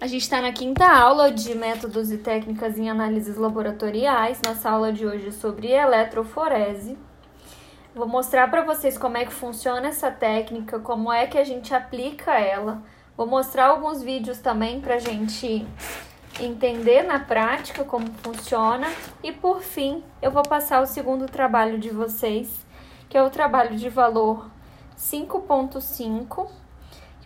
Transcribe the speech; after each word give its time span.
A 0.00 0.06
gente 0.06 0.22
está 0.22 0.40
na 0.40 0.52
quinta 0.52 0.86
aula 0.86 1.28
de 1.28 1.56
métodos 1.56 2.12
e 2.12 2.18
técnicas 2.18 2.78
em 2.78 2.88
análises 2.88 3.36
laboratoriais. 3.36 4.40
Nossa 4.46 4.70
aula 4.70 4.92
de 4.92 5.04
hoje 5.04 5.26
é 5.26 5.32
sobre 5.32 5.72
eletroforese. 5.72 6.96
Vou 7.96 8.06
mostrar 8.06 8.48
para 8.48 8.62
vocês 8.62 8.96
como 8.96 9.16
é 9.16 9.24
que 9.24 9.32
funciona 9.32 9.88
essa 9.88 10.08
técnica, 10.08 10.78
como 10.78 11.12
é 11.12 11.26
que 11.26 11.36
a 11.36 11.42
gente 11.42 11.74
aplica 11.74 12.38
ela. 12.38 12.80
Vou 13.16 13.26
mostrar 13.26 13.66
alguns 13.66 14.00
vídeos 14.00 14.38
também 14.38 14.80
para 14.80 14.94
a 14.94 14.98
gente 15.00 15.66
entender 16.38 17.02
na 17.02 17.18
prática 17.18 17.82
como 17.82 18.06
funciona. 18.22 18.86
E 19.20 19.32
por 19.32 19.62
fim, 19.62 20.04
eu 20.22 20.30
vou 20.30 20.44
passar 20.44 20.80
o 20.80 20.86
segundo 20.86 21.26
trabalho 21.26 21.76
de 21.76 21.90
vocês, 21.90 22.64
que 23.08 23.18
é 23.18 23.22
o 23.22 23.30
trabalho 23.30 23.76
de 23.76 23.88
valor 23.88 24.48
5.5 24.96 26.67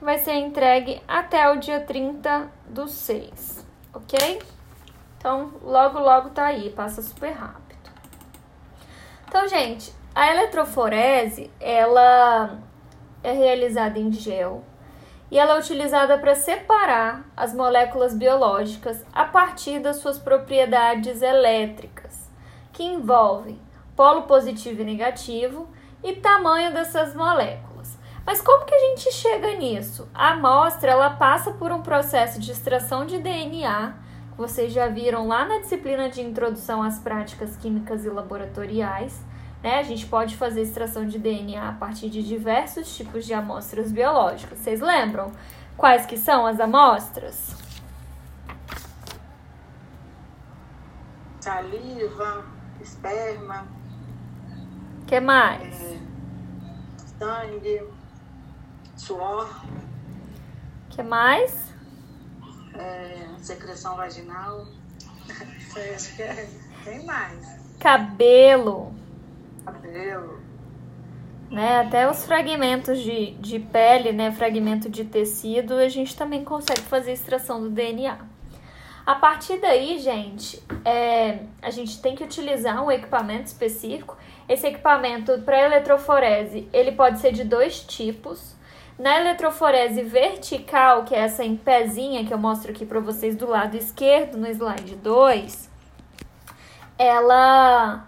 que 0.02 0.04
vai 0.04 0.18
ser 0.18 0.34
entregue 0.34 1.00
até 1.06 1.48
o 1.48 1.60
dia 1.60 1.78
30 1.78 2.50
do 2.66 2.88
6, 2.88 3.64
ok? 3.94 4.42
Então, 5.16 5.52
logo, 5.62 6.00
logo 6.00 6.30
tá 6.30 6.46
aí, 6.46 6.70
passa 6.70 7.00
super 7.00 7.30
rápido. 7.30 7.88
Então, 9.28 9.46
gente, 9.46 9.94
a 10.12 10.28
eletroforese, 10.28 11.52
ela 11.60 12.58
é 13.22 13.30
realizada 13.30 13.96
em 13.96 14.10
gel 14.10 14.64
e 15.30 15.38
ela 15.38 15.54
é 15.54 15.60
utilizada 15.60 16.18
para 16.18 16.34
separar 16.34 17.24
as 17.36 17.54
moléculas 17.54 18.12
biológicas 18.12 19.06
a 19.12 19.24
partir 19.24 19.78
das 19.78 19.98
suas 19.98 20.18
propriedades 20.18 21.22
elétricas, 21.22 22.28
que 22.72 22.82
envolvem 22.82 23.60
polo 23.94 24.22
positivo 24.22 24.82
e 24.82 24.84
negativo 24.84 25.68
e 26.02 26.14
tamanho 26.14 26.72
dessas 26.72 27.14
moléculas. 27.14 27.71
Mas 28.24 28.40
como 28.40 28.64
que 28.64 28.74
a 28.74 28.78
gente 28.78 29.12
chega 29.12 29.56
nisso? 29.56 30.08
A 30.14 30.32
amostra 30.32 30.92
ela 30.92 31.10
passa 31.10 31.50
por 31.52 31.72
um 31.72 31.82
processo 31.82 32.40
de 32.40 32.52
extração 32.52 33.04
de 33.04 33.18
DNA, 33.18 33.94
que 34.32 34.38
vocês 34.38 34.72
já 34.72 34.86
viram 34.86 35.26
lá 35.26 35.44
na 35.44 35.58
disciplina 35.58 36.08
de 36.08 36.20
introdução 36.20 36.82
às 36.82 36.98
práticas 36.98 37.56
químicas 37.56 38.04
e 38.04 38.08
laboratoriais. 38.08 39.20
Né? 39.62 39.78
A 39.78 39.82
gente 39.82 40.06
pode 40.06 40.36
fazer 40.36 40.62
extração 40.62 41.06
de 41.06 41.18
DNA 41.18 41.68
a 41.68 41.72
partir 41.72 42.08
de 42.08 42.22
diversos 42.22 42.96
tipos 42.96 43.26
de 43.26 43.34
amostras 43.34 43.90
biológicas. 43.90 44.58
Vocês 44.58 44.80
lembram 44.80 45.32
quais 45.76 46.06
que 46.06 46.16
são 46.16 46.46
as 46.46 46.60
amostras? 46.60 47.56
Saliva, 51.40 52.44
esperma. 52.80 53.66
que 55.08 55.18
mais? 55.18 55.82
É, 55.82 55.98
sangue 57.18 57.82
suor. 58.96 59.48
que 60.90 61.02
mais? 61.02 61.72
É, 62.74 63.26
secreção 63.38 63.96
vaginal. 63.96 64.66
Acho 65.94 66.16
que 66.16 66.22
é. 66.22 66.48
Tem 66.84 67.04
mais. 67.04 67.60
Cabelo. 67.78 68.94
Cabelo. 69.64 70.40
Né, 71.50 71.80
até 71.80 72.10
os 72.10 72.24
fragmentos 72.24 72.98
de, 72.98 73.32
de 73.32 73.58
pele, 73.58 74.10
né, 74.10 74.32
fragmento 74.32 74.88
de 74.88 75.04
tecido, 75.04 75.74
a 75.74 75.88
gente 75.88 76.16
também 76.16 76.42
consegue 76.42 76.80
fazer 76.80 77.12
extração 77.12 77.60
do 77.60 77.68
DNA. 77.68 78.16
A 79.04 79.16
partir 79.16 79.58
daí, 79.58 79.98
gente, 79.98 80.62
é, 80.84 81.40
a 81.60 81.70
gente 81.70 82.00
tem 82.00 82.14
que 82.14 82.22
utilizar 82.22 82.82
um 82.82 82.90
equipamento 82.90 83.46
específico. 83.46 84.16
Esse 84.48 84.68
equipamento 84.68 85.40
para 85.40 85.60
eletroforese, 85.60 86.68
ele 86.72 86.92
pode 86.92 87.18
ser 87.18 87.32
de 87.32 87.42
dois 87.42 87.80
tipos. 87.80 88.54
Na 89.02 89.18
eletroforese 89.18 90.00
vertical, 90.00 91.02
que 91.02 91.12
é 91.12 91.18
essa 91.18 91.42
em 91.42 91.56
pezinha 91.56 92.24
que 92.24 92.32
eu 92.32 92.38
mostro 92.38 92.70
aqui 92.70 92.86
para 92.86 93.00
vocês 93.00 93.34
do 93.34 93.48
lado 93.48 93.76
esquerdo 93.76 94.38
no 94.38 94.46
slide 94.46 94.94
2, 94.94 95.68
ela 96.96 98.06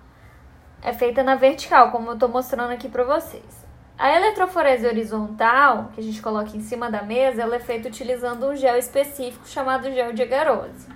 é 0.80 0.92
feita 0.92 1.24
na 1.24 1.34
vertical, 1.34 1.90
como 1.90 2.10
eu 2.10 2.14
estou 2.14 2.28
mostrando 2.28 2.70
aqui 2.70 2.88
para 2.88 3.02
vocês. 3.02 3.66
A 3.98 4.14
eletroforese 4.14 4.86
horizontal, 4.86 5.90
que 5.92 6.00
a 6.00 6.04
gente 6.04 6.22
coloca 6.22 6.56
em 6.56 6.60
cima 6.60 6.88
da 6.88 7.02
mesa, 7.02 7.42
ela 7.42 7.56
é 7.56 7.58
feita 7.58 7.88
utilizando 7.88 8.46
um 8.46 8.54
gel 8.54 8.78
específico 8.78 9.48
chamado 9.48 9.92
gel 9.92 10.12
de 10.12 10.22
agarose. 10.22 10.86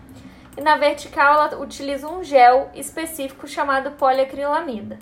E 0.57 0.61
na 0.61 0.77
vertical, 0.77 1.33
ela 1.33 1.61
utiliza 1.61 2.07
um 2.07 2.23
gel 2.23 2.71
específico 2.73 3.49
chamado 3.49 3.91
poliacrilamida. 3.91 4.97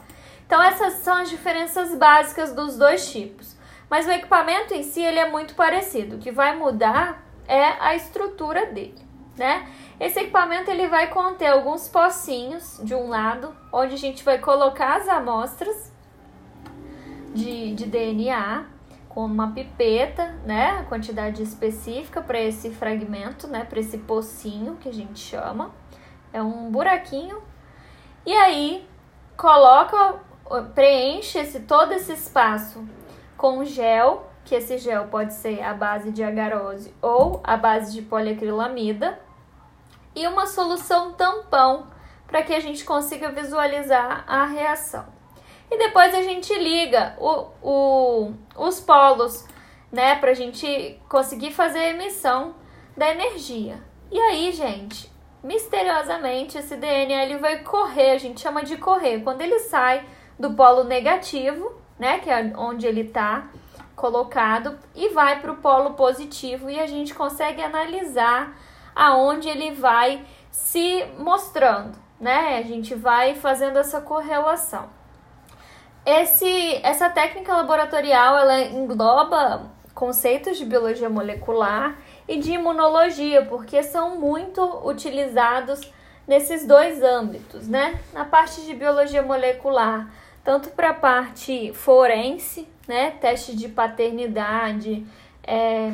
Então, 0.46 0.62
essas 0.62 0.94
são 1.00 1.16
as 1.16 1.28
diferenças 1.28 1.94
básicas 1.94 2.54
dos 2.54 2.78
dois 2.78 3.12
tipos. 3.12 3.55
Mas 3.88 4.06
o 4.06 4.10
equipamento 4.10 4.74
em 4.74 4.82
si 4.82 5.00
ele 5.00 5.19
é 5.19 5.30
muito 5.30 5.54
parecido. 5.54 6.16
O 6.16 6.19
que 6.19 6.32
vai 6.32 6.56
mudar 6.56 7.24
é 7.47 7.62
a 7.80 7.94
estrutura 7.94 8.66
dele, 8.66 9.00
né? 9.36 9.69
Esse 9.98 10.20
equipamento 10.20 10.70
ele 10.70 10.88
vai 10.88 11.08
conter 11.08 11.47
alguns 11.47 11.88
pocinhos 11.88 12.80
de 12.82 12.94
um 12.94 13.08
lado, 13.08 13.54
onde 13.72 13.94
a 13.94 13.98
gente 13.98 14.24
vai 14.24 14.38
colocar 14.38 14.97
as 14.97 15.08
amostras 15.08 15.92
de, 17.32 17.74
de 17.74 17.86
DNA 17.86 18.66
com 19.08 19.24
uma 19.24 19.52
pipeta, 19.52 20.34
né? 20.44 20.72
A 20.80 20.82
quantidade 20.82 21.42
específica 21.42 22.20
para 22.20 22.41
esse 22.41 22.70
fragmento, 22.70 23.47
né? 23.47 23.64
Para 23.64 23.80
esse 23.80 23.98
pocinho 23.98 24.76
que 24.76 24.88
a 24.88 24.92
gente 24.92 25.20
chama. 25.20 25.70
É 26.32 26.42
um 26.42 26.70
buraquinho. 26.70 27.41
E 28.26 28.34
aí 28.34 28.86
coloca, 29.36 30.16
preenche 30.74 31.38
esse, 31.38 31.60
todo 31.60 31.92
esse 31.92 32.12
espaço 32.12 32.86
com 33.36 33.64
gel, 33.64 34.30
que 34.44 34.54
esse 34.54 34.78
gel 34.78 35.06
pode 35.08 35.34
ser 35.34 35.62
a 35.62 35.74
base 35.74 36.10
de 36.10 36.22
agarose 36.22 36.94
ou 37.02 37.41
a 37.44 37.56
base 37.56 37.92
de 37.92 38.02
poliacrilamida, 38.02 39.19
e 40.14 40.26
uma 40.26 40.47
solução 40.47 41.12
tampão 41.12 41.88
para 42.26 42.42
que 42.42 42.54
a 42.54 42.60
gente 42.60 42.84
consiga 42.84 43.30
visualizar 43.30 44.24
a 44.26 44.47
reação. 44.47 45.04
E 45.70 45.78
depois 45.78 46.14
a 46.14 46.22
gente 46.22 46.52
liga 46.54 47.16
o, 47.19 47.48
o, 47.62 48.32
os 48.56 48.80
polos, 48.80 49.47
né, 49.92 50.16
para 50.16 50.30
a 50.30 50.34
gente 50.34 51.00
conseguir 51.08 51.53
fazer 51.53 51.78
a 51.78 51.88
emissão 51.91 52.54
da 52.97 53.10
energia. 53.10 53.82
E 54.10 54.18
aí, 54.18 54.53
gente, 54.53 55.10
misteriosamente 55.42 56.56
esse 56.56 56.76
DNA 56.76 57.24
ele 57.24 57.38
vai 57.38 57.62
correr, 57.62 58.12
a 58.12 58.18
gente 58.18 58.41
chama 58.41 58.62
de 58.62 58.76
correr. 58.76 59.20
Quando 59.20 59.42
ele 59.42 59.58
sai 59.60 60.06
do 60.38 60.54
polo 60.54 60.84
negativo, 60.84 61.80
né, 61.98 62.18
que 62.18 62.30
é 62.30 62.52
onde 62.56 62.86
ele 62.86 63.02
está 63.02 63.48
colocado, 63.94 64.78
e 64.94 65.08
vai 65.08 65.40
para 65.40 65.52
o 65.52 65.56
polo 65.56 65.94
positivo 65.94 66.68
e 66.68 66.78
a 66.78 66.86
gente 66.86 67.14
consegue 67.14 67.62
analisar 67.62 68.56
aonde 68.94 69.48
ele 69.48 69.72
vai 69.72 70.24
se 70.50 71.04
mostrando, 71.18 71.98
né? 72.20 72.58
A 72.58 72.62
gente 72.62 72.94
vai 72.94 73.34
fazendo 73.34 73.78
essa 73.78 74.00
correlação. 74.00 74.88
Esse, 76.04 76.80
essa 76.82 77.10
técnica 77.10 77.54
laboratorial 77.54 78.38
ela 78.38 78.60
engloba 78.62 79.70
conceitos 79.94 80.56
de 80.56 80.64
biologia 80.64 81.08
molecular 81.08 81.96
e 82.28 82.38
de 82.38 82.52
imunologia, 82.52 83.44
porque 83.44 83.82
são 83.82 84.16
muito 84.18 84.62
utilizados 84.86 85.90
nesses 86.26 86.66
dois 86.66 87.02
âmbitos, 87.02 87.66
né? 87.66 88.00
Na 88.12 88.24
parte 88.24 88.62
de 88.62 88.74
biologia 88.74 89.22
molecular, 89.22 90.08
tanto 90.46 90.70
para 90.70 90.90
a 90.90 90.94
parte 90.94 91.72
forense, 91.72 92.68
né, 92.86 93.10
teste 93.10 93.56
de 93.56 93.68
paternidade, 93.68 95.04
é, 95.42 95.92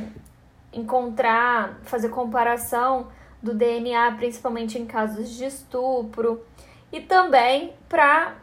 encontrar, 0.70 1.80
fazer 1.84 2.10
comparação 2.10 3.08
do 3.42 3.54
DNA, 3.54 4.12
principalmente 4.12 4.78
em 4.78 4.84
casos 4.84 5.30
de 5.30 5.46
estupro, 5.46 6.44
e 6.92 7.00
também 7.00 7.72
para 7.88 8.34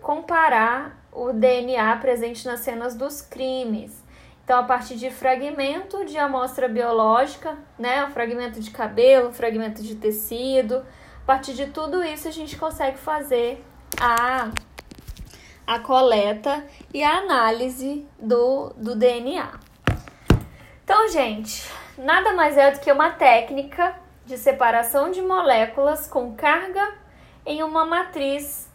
comparar 0.00 1.04
o 1.10 1.32
DNA 1.32 1.96
presente 1.96 2.46
nas 2.46 2.60
cenas 2.60 2.94
dos 2.94 3.20
crimes. 3.20 4.04
Então, 4.44 4.60
a 4.60 4.62
partir 4.62 4.94
de 4.94 5.10
fragmento 5.10 6.04
de 6.04 6.16
amostra 6.16 6.68
biológica, 6.68 7.58
né, 7.76 8.04
o 8.04 8.10
fragmento 8.12 8.60
de 8.60 8.70
cabelo, 8.70 9.32
fragmento 9.32 9.82
de 9.82 9.96
tecido, 9.96 10.76
a 10.76 11.26
partir 11.26 11.54
de 11.54 11.66
tudo 11.66 12.04
isso 12.04 12.28
a 12.28 12.30
gente 12.30 12.56
consegue 12.56 12.98
fazer 12.98 13.64
a 14.00 14.52
a 15.66 15.78
coleta 15.78 16.64
e 16.94 17.02
a 17.02 17.18
análise 17.18 18.06
do, 18.18 18.72
do 18.76 18.94
DNA. 18.94 19.48
Então, 20.84 21.08
gente, 21.08 21.68
nada 21.98 22.32
mais 22.32 22.56
é 22.56 22.70
do 22.70 22.78
que 22.78 22.92
uma 22.92 23.10
técnica 23.10 23.94
de 24.24 24.38
separação 24.38 25.10
de 25.10 25.20
moléculas 25.20 26.06
com 26.06 26.34
carga 26.34 26.94
em 27.44 27.62
uma 27.62 27.84
matriz 27.84 28.70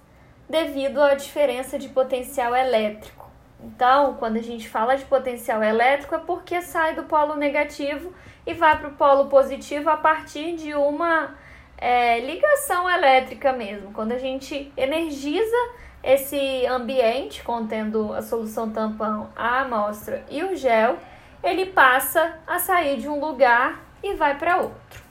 devido 0.50 1.02
à 1.02 1.14
diferença 1.14 1.80
de 1.80 1.88
potencial 1.90 2.54
elétrico. 2.56 3.30
Então, 3.64 4.16
quando 4.16 4.38
a 4.38 4.42
gente 4.42 4.68
fala 4.68 4.96
de 4.96 5.06
potencial 5.06 5.64
elétrico, 5.64 6.16
é 6.16 6.20
porque 6.20 6.62
sai 6.62 6.96
do 6.96 7.04
polo 7.04 7.36
negativo 7.36 8.12
e 8.46 8.54
vai 8.54 8.78
para 8.78 8.90
o 8.90 8.94
polo 8.94 9.30
positivo 9.30 9.90
a 9.90 9.98
partir 9.98 10.56
de 10.56 10.74
uma 10.74 11.36
é, 11.78 12.20
ligação 12.20 12.90
elétrica 12.90 13.54
mesmo. 13.54 13.94
Quando 13.94 14.14
a 14.14 14.18
gente 14.18 14.72
energiza 14.76 15.56
esse 16.04 16.66
ambiente 16.66 17.44
contendo 17.44 18.14
a 18.14 18.22
solução 18.22 18.72
tampão, 18.72 19.30
a 19.36 19.62
amostra 19.62 20.24
e 20.30 20.44
o 20.44 20.56
gel, 20.56 20.98
ele 21.44 21.68
passa 21.68 22.40
a 22.48 22.60
sair 22.60 22.98
de 22.98 23.08
um 23.08 23.20
lugar 23.20 23.80
e 24.04 24.14
vai 24.16 24.38
para 24.38 24.58
outro. 24.58 25.02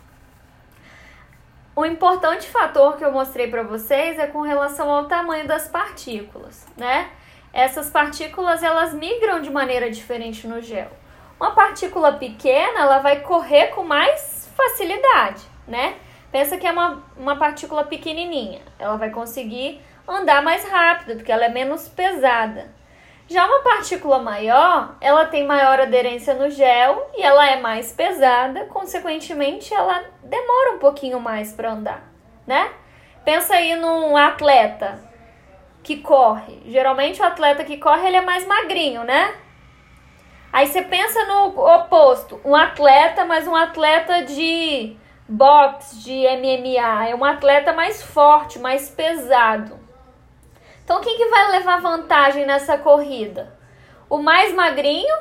O 1.74 1.84
importante 1.86 2.48
fator 2.48 2.96
que 2.96 3.04
eu 3.04 3.12
mostrei 3.12 3.48
para 3.48 3.62
vocês 3.62 4.18
é 4.18 4.26
com 4.26 4.40
relação 4.40 4.90
ao 4.90 5.06
tamanho 5.06 5.46
das 5.46 5.68
partículas, 5.68 6.66
né? 6.76 7.08
Essas 7.52 7.88
partículas 7.88 8.62
elas 8.62 8.92
migram 8.92 9.40
de 9.40 9.50
maneira 9.50 9.90
diferente 9.90 10.46
no 10.46 10.60
gel. 10.60 10.90
Uma 11.38 11.52
partícula 11.52 12.12
pequena 12.12 12.80
ela 12.80 12.98
vai 12.98 13.20
correr 13.20 13.68
com 13.68 13.82
mais 13.82 14.50
facilidade, 14.54 15.42
né? 15.66 15.96
Pensa 16.30 16.56
que 16.58 16.66
é 16.66 16.70
uma, 16.70 17.02
uma 17.16 17.36
partícula 17.36 17.84
pequenininha, 17.84 18.60
ela 18.78 18.96
vai 18.96 19.10
conseguir 19.10 19.80
andar 20.12 20.42
mais 20.42 20.68
rápido 20.68 21.16
porque 21.16 21.32
ela 21.32 21.44
é 21.44 21.48
menos 21.48 21.88
pesada. 21.88 22.68
Já 23.28 23.46
uma 23.46 23.60
partícula 23.62 24.18
maior, 24.18 24.96
ela 25.00 25.24
tem 25.24 25.46
maior 25.46 25.78
aderência 25.78 26.34
no 26.34 26.50
gel 26.50 27.10
e 27.14 27.22
ela 27.22 27.48
é 27.48 27.60
mais 27.60 27.92
pesada, 27.92 28.64
consequentemente 28.64 29.72
ela 29.72 30.02
demora 30.24 30.72
um 30.72 30.78
pouquinho 30.80 31.20
mais 31.20 31.52
para 31.52 31.70
andar, 31.70 32.02
né? 32.44 32.70
Pensa 33.24 33.54
aí 33.54 33.76
num 33.76 34.16
atleta 34.16 34.98
que 35.82 35.98
corre. 35.98 36.60
Geralmente 36.66 37.22
o 37.22 37.24
atleta 37.24 37.64
que 37.64 37.76
corre 37.76 38.08
ele 38.08 38.16
é 38.16 38.20
mais 38.20 38.44
magrinho, 38.44 39.04
né? 39.04 39.32
Aí 40.52 40.66
você 40.66 40.82
pensa 40.82 41.24
no 41.26 41.56
oposto, 41.76 42.40
um 42.44 42.56
atleta, 42.56 43.24
mas 43.24 43.46
um 43.46 43.54
atleta 43.54 44.24
de 44.24 44.96
boxe, 45.28 46.00
de 46.02 46.26
MMA, 46.26 47.10
é 47.10 47.14
um 47.14 47.24
atleta 47.24 47.72
mais 47.72 48.02
forte, 48.02 48.58
mais 48.58 48.90
pesado. 48.90 49.78
Então, 50.84 51.00
quem 51.00 51.16
que 51.16 51.26
vai 51.26 51.50
levar 51.52 51.80
vantagem 51.80 52.46
nessa 52.46 52.76
corrida? 52.76 53.56
O 54.08 54.18
mais 54.18 54.52
magrinho 54.52 55.16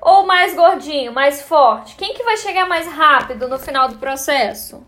ou 0.00 0.22
o 0.22 0.26
mais 0.26 0.54
gordinho, 0.54 1.12
mais 1.12 1.42
forte? 1.42 1.96
Quem 1.96 2.14
que 2.14 2.22
vai 2.22 2.36
chegar 2.36 2.66
mais 2.66 2.86
rápido 2.86 3.48
no 3.48 3.58
final 3.58 3.88
do 3.88 3.98
processo? 3.98 4.86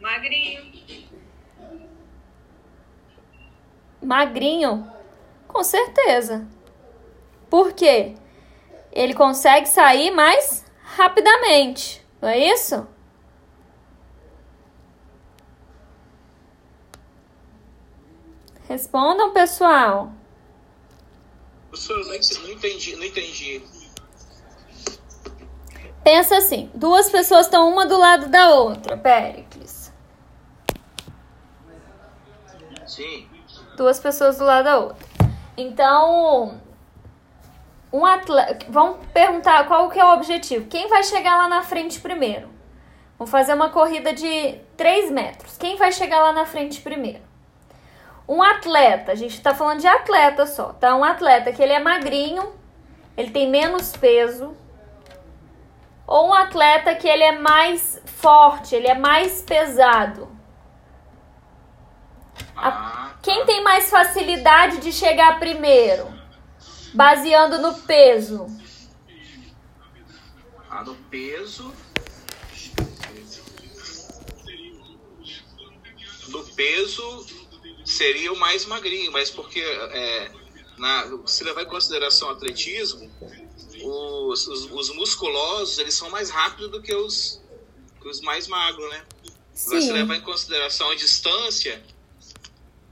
Magrinho. 0.00 0.72
Magrinho? 4.02 4.92
Com 5.48 5.64
certeza. 5.64 6.46
Por 7.50 7.72
quê? 7.72 8.14
Ele 8.92 9.14
consegue 9.14 9.66
sair 9.66 10.10
mais 10.10 10.64
rapidamente, 10.82 12.06
não 12.20 12.28
é 12.28 12.38
isso? 12.38 12.86
Respondam, 18.68 19.32
pessoal. 19.32 20.12
Professor, 21.70 22.04
não 22.06 22.50
entendi, 22.50 22.96
não 22.96 23.04
entendi. 23.04 23.62
Pensa 26.02 26.36
assim, 26.38 26.70
duas 26.74 27.10
pessoas 27.10 27.46
estão 27.46 27.68
uma 27.68 27.84
do 27.86 27.98
lado 27.98 28.28
da 28.28 28.50
outra, 28.50 28.96
Péricles. 28.96 29.92
Sim. 32.86 33.28
Duas 33.76 33.98
pessoas 33.98 34.38
do 34.38 34.44
lado 34.44 34.64
da 34.64 34.78
outra. 34.78 35.06
Então, 35.56 36.60
um 37.92 38.06
atleta, 38.06 38.66
vamos 38.68 39.04
perguntar 39.12 39.66
qual 39.66 39.90
que 39.90 39.98
é 39.98 40.04
o 40.04 40.14
objetivo. 40.14 40.66
Quem 40.68 40.88
vai 40.88 41.02
chegar 41.02 41.36
lá 41.36 41.48
na 41.48 41.62
frente 41.62 42.00
primeiro? 42.00 42.48
Vamos 43.18 43.30
fazer 43.30 43.54
uma 43.54 43.70
corrida 43.70 44.12
de 44.12 44.60
3 44.76 45.10
metros. 45.10 45.56
Quem 45.56 45.76
vai 45.76 45.90
chegar 45.90 46.22
lá 46.22 46.32
na 46.32 46.46
frente 46.46 46.80
primeiro? 46.80 47.25
Um 48.28 48.42
atleta, 48.42 49.12
a 49.12 49.14
gente 49.14 49.40
tá 49.40 49.54
falando 49.54 49.80
de 49.80 49.86
atleta 49.86 50.46
só, 50.46 50.72
tá? 50.72 50.96
Um 50.96 51.04
atleta 51.04 51.52
que 51.52 51.62
ele 51.62 51.72
é 51.72 51.78
magrinho, 51.78 52.52
ele 53.16 53.30
tem 53.30 53.48
menos 53.48 53.96
peso. 53.96 54.56
Ou 56.06 56.28
um 56.28 56.34
atleta 56.34 56.94
que 56.94 57.08
ele 57.08 57.22
é 57.22 57.38
mais 57.38 58.00
forte, 58.04 58.74
ele 58.74 58.88
é 58.88 58.94
mais 58.94 59.42
pesado. 59.42 60.28
A, 62.56 62.68
Ah, 62.68 63.14
quem 63.22 63.44
tem 63.44 63.62
mais 63.62 63.90
facilidade 63.90 64.78
de 64.78 64.92
chegar 64.92 65.38
primeiro? 65.38 66.12
Baseando 66.94 67.58
no 67.58 67.74
peso. 67.74 68.46
ah, 70.70 70.82
no 70.82 70.94
peso. 71.10 71.72
No 76.28 76.42
peso 76.54 77.45
seria 77.96 78.32
o 78.32 78.36
mais 78.38 78.64
magrinho, 78.66 79.10
mas 79.10 79.30
porque 79.30 79.60
é, 79.60 80.30
na, 80.76 81.18
se 81.26 81.42
levar 81.44 81.62
em 81.62 81.66
consideração 81.66 82.28
o 82.28 82.32
atletismo, 82.32 83.10
os, 83.82 84.46
os, 84.46 84.70
os 84.70 84.94
musculosos 84.94 85.78
eles 85.78 85.94
são 85.94 86.10
mais 86.10 86.30
rápidos 86.30 86.70
do 86.70 86.82
que 86.82 86.94
os, 86.94 87.40
os 88.04 88.20
mais 88.20 88.46
magros, 88.46 88.88
né? 88.90 89.04
Mas 89.68 89.84
se 89.84 89.92
levar 89.92 90.16
em 90.16 90.20
consideração 90.20 90.90
a 90.90 90.94
distância, 90.94 91.82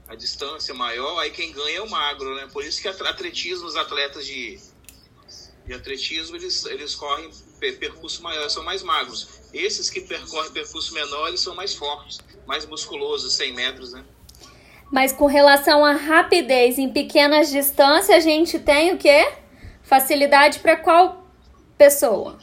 a 0.07 0.15
distância 0.15 0.73
maior, 0.73 1.19
aí 1.19 1.29
quem 1.29 1.51
ganha 1.51 1.77
é 1.77 1.81
o 1.81 1.89
magro, 1.89 2.35
né? 2.35 2.47
Por 2.51 2.63
isso 2.63 2.81
que 2.81 2.87
atletismo, 2.87 3.67
os 3.67 3.75
atletas 3.75 4.25
de, 4.25 4.59
de 5.65 5.73
atletismo, 5.73 6.35
eles, 6.35 6.65
eles 6.65 6.95
correm 6.95 7.29
per- 7.59 7.77
percurso 7.77 8.21
maior, 8.23 8.49
são 8.49 8.63
mais 8.63 8.81
magros. 8.81 9.27
Esses 9.53 9.89
que 9.89 10.01
percorrem 10.01 10.51
percurso 10.51 10.93
menor, 10.93 11.27
eles 11.27 11.41
são 11.41 11.55
mais 11.55 11.75
fortes, 11.75 12.19
mais 12.47 12.65
musculosos, 12.65 13.33
100 13.33 13.53
metros, 13.53 13.93
né? 13.93 14.03
Mas 14.95 15.11
com 15.11 15.25
relação 15.25 15.83
à 15.83 15.91
rapidez 15.91 16.79
em 16.79 16.89
pequenas 16.89 17.49
distâncias, 17.49 18.15
a 18.15 18.19
gente 18.21 18.57
tem 18.57 18.93
o 18.93 18.97
quê? 18.97 19.29
Facilidade 19.83 20.59
para 20.59 20.77
qual 20.77 21.29
pessoa? 21.77 22.39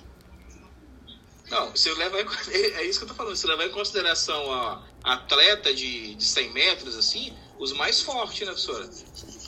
Não, 1.49 1.70
você 1.70 1.90
leva 1.94 2.20
em, 2.20 2.26
é 2.76 2.84
isso 2.84 2.99
que 2.99 3.04
eu 3.04 3.08
tô 3.08 3.14
falando, 3.14 3.34
você 3.34 3.46
levar 3.46 3.64
em 3.64 3.70
consideração 3.70 4.52
a 4.52 4.82
atleta 5.02 5.72
de, 5.72 6.14
de 6.14 6.25
100 6.26 6.52
metros, 6.52 6.94
assim, 6.94 7.32
os 7.58 7.72
mais 7.72 8.02
fortes, 8.02 8.40
né, 8.40 8.49
professora? 8.49 8.87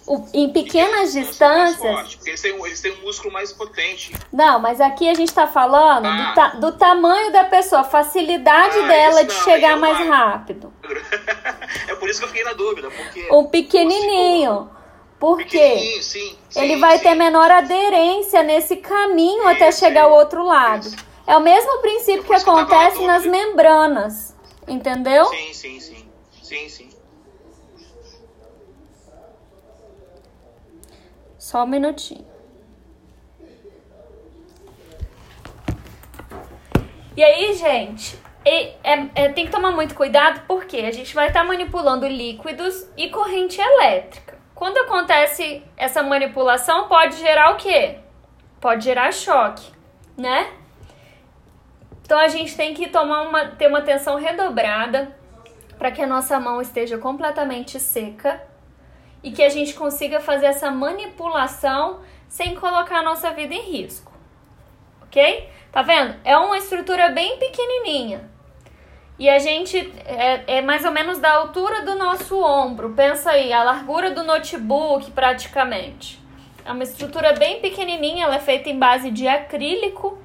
O- 0.06 0.22
em 0.34 0.50
pequenas 0.52 1.14
Eles 1.16 1.28
distâncias. 1.28 2.14
porque 2.14 2.28
eles 2.30 2.40
têm, 2.42 2.52
um- 2.52 2.66
eles 2.66 2.80
têm 2.80 2.92
um 2.92 3.02
músculo 3.02 3.32
mais 3.32 3.52
potente. 3.54 4.12
Não, 4.30 4.58
mas 4.58 4.78
aqui 4.80 5.08
a 5.08 5.14
gente 5.14 5.32
tá 5.32 5.46
falando 5.46 6.02
do, 6.02 6.08
Ah. 6.08 6.32
ta- 6.34 6.48
do 6.56 6.72
tamanho 6.72 7.32
da 7.32 7.44
pessoa, 7.44 7.82
facilidade 7.84 8.78
Ah, 8.80 8.86
dela 8.86 9.22
isso 9.22 9.30
de 9.30 9.34
não, 9.34 9.44
chegar 9.44 9.76
mais 9.78 9.98
acho. 9.98 10.10
rápido. 10.10 10.72
é 11.88 11.94
por 11.94 12.08
isso 12.10 12.18
que 12.20 12.24
eu 12.24 12.28
fiquei 12.28 12.44
na 12.44 12.52
dúvida, 12.52 12.90
porque... 12.90 13.28
Um 13.32 13.46
pequenininho. 13.46 14.70
Por 15.18 15.38
quê? 15.38 15.44
Pequenininho, 15.58 16.02
sim, 16.02 16.38
Ele 16.56 16.74
sim, 16.74 16.80
vai 16.80 16.98
sim. 16.98 17.04
ter 17.04 17.14
menor 17.14 17.50
aderência 17.50 18.42
nesse 18.42 18.76
caminho 18.76 19.48
até 19.48 19.72
chegar 19.72 20.02
ao 20.04 20.12
outro 20.12 20.44
lado. 20.44 20.86
isso. 20.86 20.96
É 21.26 21.34
o 21.34 21.40
mesmo 21.40 21.78
princípio 21.80 22.24
que 22.24 22.34
acontece 22.34 23.00
nas 23.06 23.24
membranas. 23.24 24.34
Entendeu? 24.68 25.24
Sim, 25.26 25.52
sim, 25.54 25.80
sim. 25.80 26.08
Sim, 26.42 26.68
sim. 26.68 26.88
Só 31.44 31.64
um 31.64 31.66
minutinho. 31.66 32.24
E 37.14 37.22
aí, 37.22 37.52
gente, 37.52 38.18
é- 38.46 38.72
é- 39.14 39.28
tem 39.28 39.44
que 39.44 39.52
tomar 39.52 39.70
muito 39.70 39.94
cuidado 39.94 40.40
porque 40.48 40.78
a 40.78 40.90
gente 40.90 41.14
vai 41.14 41.28
estar 41.28 41.44
manipulando 41.44 42.08
líquidos 42.08 42.88
e 42.96 43.10
corrente 43.10 43.60
elétrica. 43.60 44.38
Quando 44.54 44.78
acontece 44.78 45.62
essa 45.76 46.02
manipulação, 46.02 46.88
pode 46.88 47.16
gerar 47.16 47.52
o 47.52 47.56
quê? 47.58 47.98
Pode 48.58 48.82
gerar 48.82 49.12
choque, 49.12 49.70
né? 50.16 50.50
Então 52.02 52.18
a 52.18 52.28
gente 52.28 52.56
tem 52.56 52.72
que 52.72 52.88
tomar 52.88 53.20
uma, 53.20 53.48
ter 53.48 53.66
uma 53.66 53.80
atenção 53.80 54.16
redobrada 54.16 55.14
para 55.76 55.90
que 55.90 56.00
a 56.00 56.06
nossa 56.06 56.40
mão 56.40 56.62
esteja 56.62 56.96
completamente 56.96 57.78
seca 57.78 58.53
e 59.24 59.32
que 59.32 59.42
a 59.42 59.48
gente 59.48 59.72
consiga 59.72 60.20
fazer 60.20 60.46
essa 60.46 60.70
manipulação 60.70 62.00
sem 62.28 62.54
colocar 62.54 62.98
a 62.98 63.02
nossa 63.02 63.30
vida 63.30 63.54
em 63.54 63.62
risco. 63.62 64.12
Ok? 65.02 65.48
Tá 65.72 65.80
vendo? 65.80 66.14
É 66.22 66.36
uma 66.36 66.58
estrutura 66.58 67.08
bem 67.08 67.38
pequenininha. 67.38 68.30
E 69.18 69.28
a 69.28 69.38
gente 69.38 69.78
é, 70.04 70.58
é 70.58 70.60
mais 70.60 70.84
ou 70.84 70.90
menos 70.90 71.18
da 71.18 71.32
altura 71.32 71.82
do 71.82 71.94
nosso 71.94 72.38
ombro. 72.38 72.90
Pensa 72.90 73.30
aí, 73.30 73.50
a 73.52 73.62
largura 73.62 74.10
do 74.10 74.22
notebook 74.22 75.10
praticamente. 75.12 76.20
É 76.62 76.70
uma 76.70 76.82
estrutura 76.82 77.32
bem 77.32 77.60
pequenininha, 77.60 78.24
ela 78.26 78.36
é 78.36 78.40
feita 78.40 78.68
em 78.68 78.78
base 78.78 79.10
de 79.10 79.26
acrílico. 79.26 80.18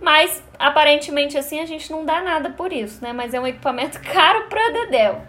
Mas 0.00 0.42
aparentemente 0.58 1.36
assim 1.36 1.60
a 1.60 1.66
gente 1.66 1.90
não 1.90 2.06
dá 2.06 2.22
nada 2.22 2.50
por 2.50 2.72
isso, 2.72 3.02
né? 3.02 3.12
Mas 3.12 3.34
é 3.34 3.40
um 3.40 3.46
equipamento 3.46 4.00
caro 4.10 4.48
pra 4.48 4.70
dedéu 4.70 5.20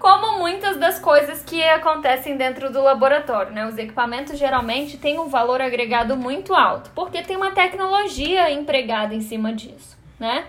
como 0.00 0.38
muitas 0.38 0.78
das 0.78 0.98
coisas 0.98 1.42
que 1.42 1.62
acontecem 1.62 2.34
dentro 2.34 2.72
do 2.72 2.82
laboratório, 2.82 3.52
né? 3.52 3.66
Os 3.66 3.76
equipamentos 3.76 4.38
geralmente 4.38 4.96
têm 4.96 5.18
um 5.18 5.28
valor 5.28 5.60
agregado 5.60 6.16
muito 6.16 6.54
alto, 6.54 6.90
porque 6.94 7.22
tem 7.22 7.36
uma 7.36 7.50
tecnologia 7.50 8.50
empregada 8.50 9.14
em 9.14 9.20
cima 9.20 9.52
disso, 9.52 9.98
né? 10.18 10.46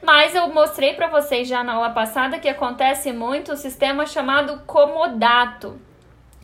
Mas 0.00 0.36
eu 0.36 0.48
mostrei 0.54 0.94
para 0.94 1.08
vocês 1.08 1.48
já 1.48 1.64
na 1.64 1.74
aula 1.74 1.90
passada 1.90 2.38
que 2.38 2.48
acontece 2.48 3.12
muito 3.12 3.52
o 3.52 3.56
sistema 3.56 4.06
chamado 4.06 4.60
comodato. 4.66 5.80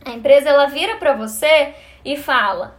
A 0.03 0.11
empresa 0.11 0.49
ela 0.49 0.65
vira 0.65 0.97
para 0.97 1.13
você 1.13 1.73
e 2.03 2.17
fala: 2.17 2.75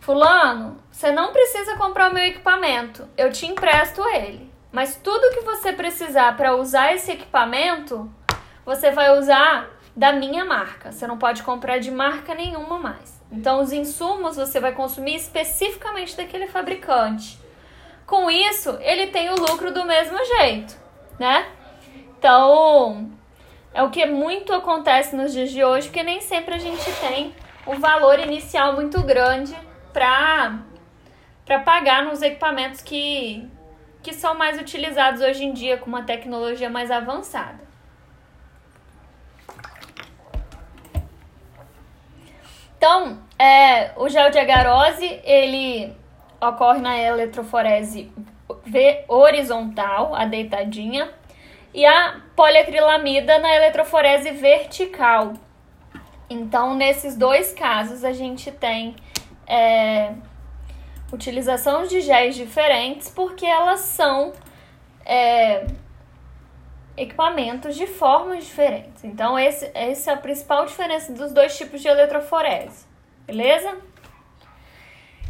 "Fulano, 0.00 0.76
você 0.90 1.10
não 1.10 1.32
precisa 1.32 1.76
comprar 1.76 2.10
o 2.10 2.14
meu 2.14 2.24
equipamento, 2.24 3.08
eu 3.16 3.32
te 3.32 3.46
empresto 3.46 4.06
ele. 4.10 4.52
Mas 4.70 4.96
tudo 4.96 5.32
que 5.32 5.40
você 5.40 5.72
precisar 5.72 6.36
para 6.36 6.54
usar 6.54 6.92
esse 6.92 7.12
equipamento, 7.12 8.10
você 8.66 8.90
vai 8.90 9.16
usar 9.16 9.70
da 9.94 10.12
minha 10.12 10.44
marca. 10.44 10.90
Você 10.90 11.06
não 11.06 11.16
pode 11.16 11.44
comprar 11.44 11.78
de 11.78 11.90
marca 11.90 12.34
nenhuma 12.34 12.78
mais. 12.78 13.22
Então, 13.30 13.60
os 13.60 13.72
insumos 13.72 14.36
você 14.36 14.60
vai 14.60 14.72
consumir 14.72 15.14
especificamente 15.14 16.16
daquele 16.16 16.48
fabricante. 16.48 17.40
Com 18.04 18.30
isso, 18.30 18.76
ele 18.80 19.06
tem 19.06 19.30
o 19.30 19.36
lucro 19.36 19.72
do 19.72 19.84
mesmo 19.84 20.22
jeito, 20.24 20.76
né? 21.18 21.46
Então, 22.18 23.10
é 23.72 23.82
o 23.82 23.90
que 23.90 24.04
muito 24.06 24.52
acontece 24.52 25.16
nos 25.16 25.32
dias 25.32 25.50
de 25.50 25.64
hoje, 25.64 25.88
porque 25.88 26.02
nem 26.02 26.20
sempre 26.20 26.54
a 26.54 26.58
gente 26.58 26.90
tem 27.00 27.34
o 27.66 27.74
valor 27.74 28.18
inicial 28.18 28.74
muito 28.74 29.02
grande 29.02 29.56
para 29.92 30.58
para 31.44 31.60
pagar 31.60 32.04
nos 32.04 32.22
equipamentos 32.22 32.80
que 32.80 33.48
que 34.02 34.12
são 34.12 34.36
mais 34.36 34.60
utilizados 34.60 35.20
hoje 35.20 35.44
em 35.44 35.52
dia 35.52 35.78
com 35.78 35.86
uma 35.86 36.02
tecnologia 36.02 36.70
mais 36.70 36.92
avançada. 36.92 37.65
Então, 42.76 43.18
é, 43.38 43.92
o 43.96 44.08
gel 44.08 44.30
de 44.30 44.38
agarose, 44.38 45.20
ele 45.24 45.94
ocorre 46.40 46.80
na 46.80 46.98
eletroforese 46.98 48.12
horizontal, 49.08 50.14
a 50.14 50.24
deitadinha, 50.24 51.10
e 51.72 51.84
a 51.84 52.20
poliacrilamida 52.34 53.38
na 53.38 53.54
eletroforese 53.54 54.30
vertical. 54.30 55.34
Então, 56.28 56.74
nesses 56.74 57.16
dois 57.16 57.52
casos, 57.52 58.04
a 58.04 58.12
gente 58.12 58.50
tem 58.50 58.96
é, 59.46 60.12
utilização 61.12 61.86
de 61.86 62.00
géis 62.00 62.34
diferentes 62.34 63.10
porque 63.10 63.46
elas 63.46 63.80
são 63.80 64.32
é, 65.04 65.66
equipamentos 66.96 67.76
de 67.76 67.86
formas 67.86 68.44
diferentes. 68.44 69.04
Então, 69.04 69.38
esse, 69.38 69.70
essa 69.74 70.12
é 70.12 70.14
a 70.14 70.16
principal 70.16 70.64
diferença 70.64 71.12
dos 71.12 71.32
dois 71.32 71.56
tipos 71.56 71.80
de 71.80 71.88
eletroforese, 71.88 72.86
beleza? 73.26 73.76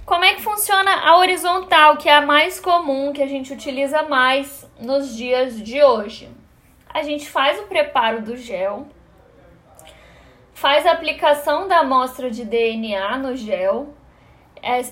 Como 0.05 0.25
é 0.25 0.35
que 0.35 0.43
funciona 0.43 1.01
a 1.05 1.19
horizontal, 1.19 1.97
que 1.97 2.09
é 2.09 2.15
a 2.15 2.21
mais 2.21 2.61
comum, 2.61 3.13
que 3.13 3.21
a 3.21 3.27
gente 3.27 3.53
utiliza 3.53 4.05
mais 4.05 4.71
nos 4.81 5.17
dias 5.17 5.61
de 5.61 5.83
hoje? 5.83 6.31
A 6.89 7.03
gente 7.03 7.29
faz 7.29 7.59
o 7.59 7.65
preparo 7.65 8.23
do 8.23 8.37
gel, 8.37 8.87
faz 10.55 10.87
a 10.87 10.93
aplicação 10.93 11.67
da 11.67 11.81
amostra 11.81 12.31
de 12.31 12.45
DNA 12.45 13.19
no 13.19 13.35
gel, 13.35 13.96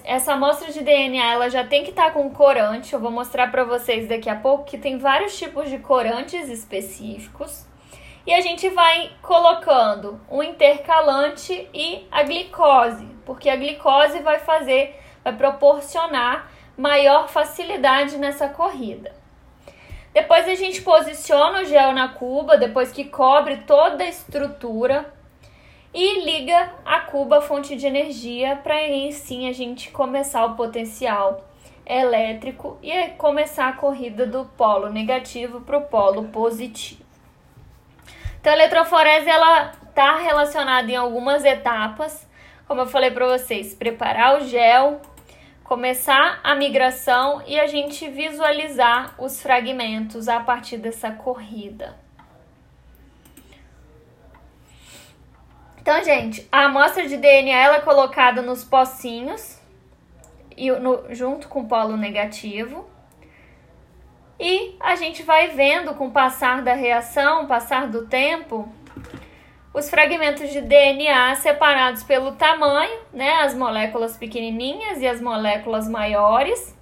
essa 0.05 0.35
amostra 0.35 0.71
de 0.71 0.83
DNA 0.83 1.33
ela 1.33 1.51
já 1.51 1.65
tem 1.65 1.83
que 1.83 1.91
estar 1.91 2.07
tá 2.07 2.11
com 2.13 2.31
corante. 2.31 2.93
Eu 2.93 3.01
vou 3.01 3.11
mostrar 3.11 3.51
para 3.51 3.65
vocês 3.65 4.09
daqui 4.09 4.31
a 4.31 4.37
pouco 4.37 4.65
que 4.65 4.79
tem 4.79 4.99
vários 4.99 5.37
tipos 5.37 5.69
de 5.69 5.79
corantes 5.79 6.49
específicos. 6.49 7.67
E 8.25 8.33
a 8.33 8.41
gente 8.41 8.69
vai 8.71 9.11
colocando 9.21 10.21
o 10.31 10.43
intercalante 10.43 11.69
e 11.75 12.07
a 12.11 12.23
glicose, 12.23 13.05
porque 13.27 13.51
a 13.51 13.57
glicose 13.57 14.21
vai 14.21 14.39
fazer, 14.39 14.99
vai 15.23 15.35
proporcionar 15.37 16.51
maior 16.77 17.29
facilidade 17.29 18.17
nessa 18.17 18.49
corrida. 18.49 19.13
Depois 20.15 20.49
a 20.49 20.55
gente 20.55 20.81
posiciona 20.81 21.63
o 21.63 21.65
gel 21.65 21.93
na 21.93 22.09
cuba, 22.09 22.57
depois 22.57 22.93
que 22.93 23.05
cobre 23.05 23.57
toda 23.67 24.05
a 24.05 24.09
estrutura 24.09 25.13
e 25.95 26.25
liga 26.25 26.75
a 26.85 27.01
cuba 27.01 27.41
fonte 27.41 27.77
de 27.77 27.87
energia 27.87 28.57
para 28.57 28.75
aí 28.75 29.13
sim 29.13 29.49
a 29.49 29.53
gente 29.53 29.93
começar 29.93 30.45
o 30.45 30.57
potencial 30.57 31.49
elétrico 31.87 32.77
e 32.83 33.11
começar 33.11 33.69
a 33.69 33.75
corrida 33.75 34.27
do 34.27 34.45
polo 34.45 34.91
negativo 34.91 35.61
para 35.61 35.79
o 35.79 35.83
polo 35.83 36.25
positivo. 36.25 37.05
Então 38.41 38.53
a 38.53 38.57
eletroforese 38.57 39.31
ela 39.31 39.73
está 39.89 40.17
relacionada 40.17 40.91
em 40.91 40.97
algumas 40.97 41.45
etapas, 41.45 42.27
como 42.67 42.81
eu 42.81 42.87
falei 42.87 43.13
para 43.13 43.29
vocês, 43.29 43.73
preparar 43.75 44.43
o 44.43 44.47
gel, 44.47 45.01
começar 45.63 46.41
a 46.43 46.57
migração 46.57 47.41
e 47.47 47.59
a 47.61 47.69
gente 47.69 48.09
visualizar 48.09 49.15
os 49.17 49.41
fragmentos 49.41 50.29
a 50.29 50.41
partir 50.41 50.79
dessa 50.79 51.13
corrida. 51.13 52.04
Então, 55.85 56.03
gente, 56.03 56.49
a 56.51 56.65
amostra 56.65 57.07
de 57.07 57.19
DNA 57.19 57.55
ela 57.55 57.77
é 57.77 57.81
colocada 57.81 58.41
nos 58.41 58.65
pocinhos 58.65 59.61
e 60.57 60.71
no, 60.71 61.15
junto 61.15 61.47
com 61.47 61.61
o 61.61 61.69
polo 61.69 61.95
negativo. 61.95 62.89
E 64.41 64.77
a 64.81 64.97
gente 64.97 65.23
vai 65.23 65.49
vendo 65.49 65.93
com 65.95 66.07
o 66.07 66.11
passar 66.11 66.63
da 66.63 66.73
reação, 66.73 67.47
passar 67.47 67.87
do 67.87 68.07
tempo, 68.07 68.67
os 69.75 69.91
fragmentos 69.91 70.51
de 70.51 70.63
DNA 70.63 71.35
separados 71.35 72.03
pelo 72.03 72.33
tamanho, 72.33 73.01
né, 73.13 73.43
as 73.43 73.55
moléculas 73.55 74.17
pequenininhas 74.17 75.03
e 75.03 75.07
as 75.07 75.21
moléculas 75.21 75.87
maiores 75.87 76.75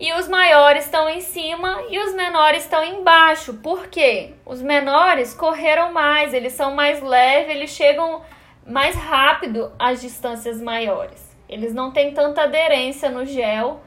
e 0.00 0.14
os 0.14 0.26
maiores 0.26 0.86
estão 0.86 1.10
em 1.10 1.20
cima 1.20 1.82
e 1.90 1.98
os 1.98 2.14
menores 2.14 2.64
estão 2.64 2.82
embaixo. 2.82 3.52
Por 3.58 3.88
quê? 3.88 4.32
Os 4.46 4.62
menores 4.62 5.34
correram 5.34 5.92
mais, 5.92 6.32
eles 6.32 6.54
são 6.54 6.74
mais 6.74 7.02
leves, 7.02 7.54
eles 7.54 7.70
chegam 7.70 8.22
mais 8.66 8.96
rápido 8.96 9.70
às 9.78 10.00
distâncias 10.00 10.58
maiores. 10.58 11.36
Eles 11.46 11.74
não 11.74 11.90
têm 11.90 12.14
tanta 12.14 12.44
aderência 12.44 13.10
no 13.10 13.26
gel 13.26 13.82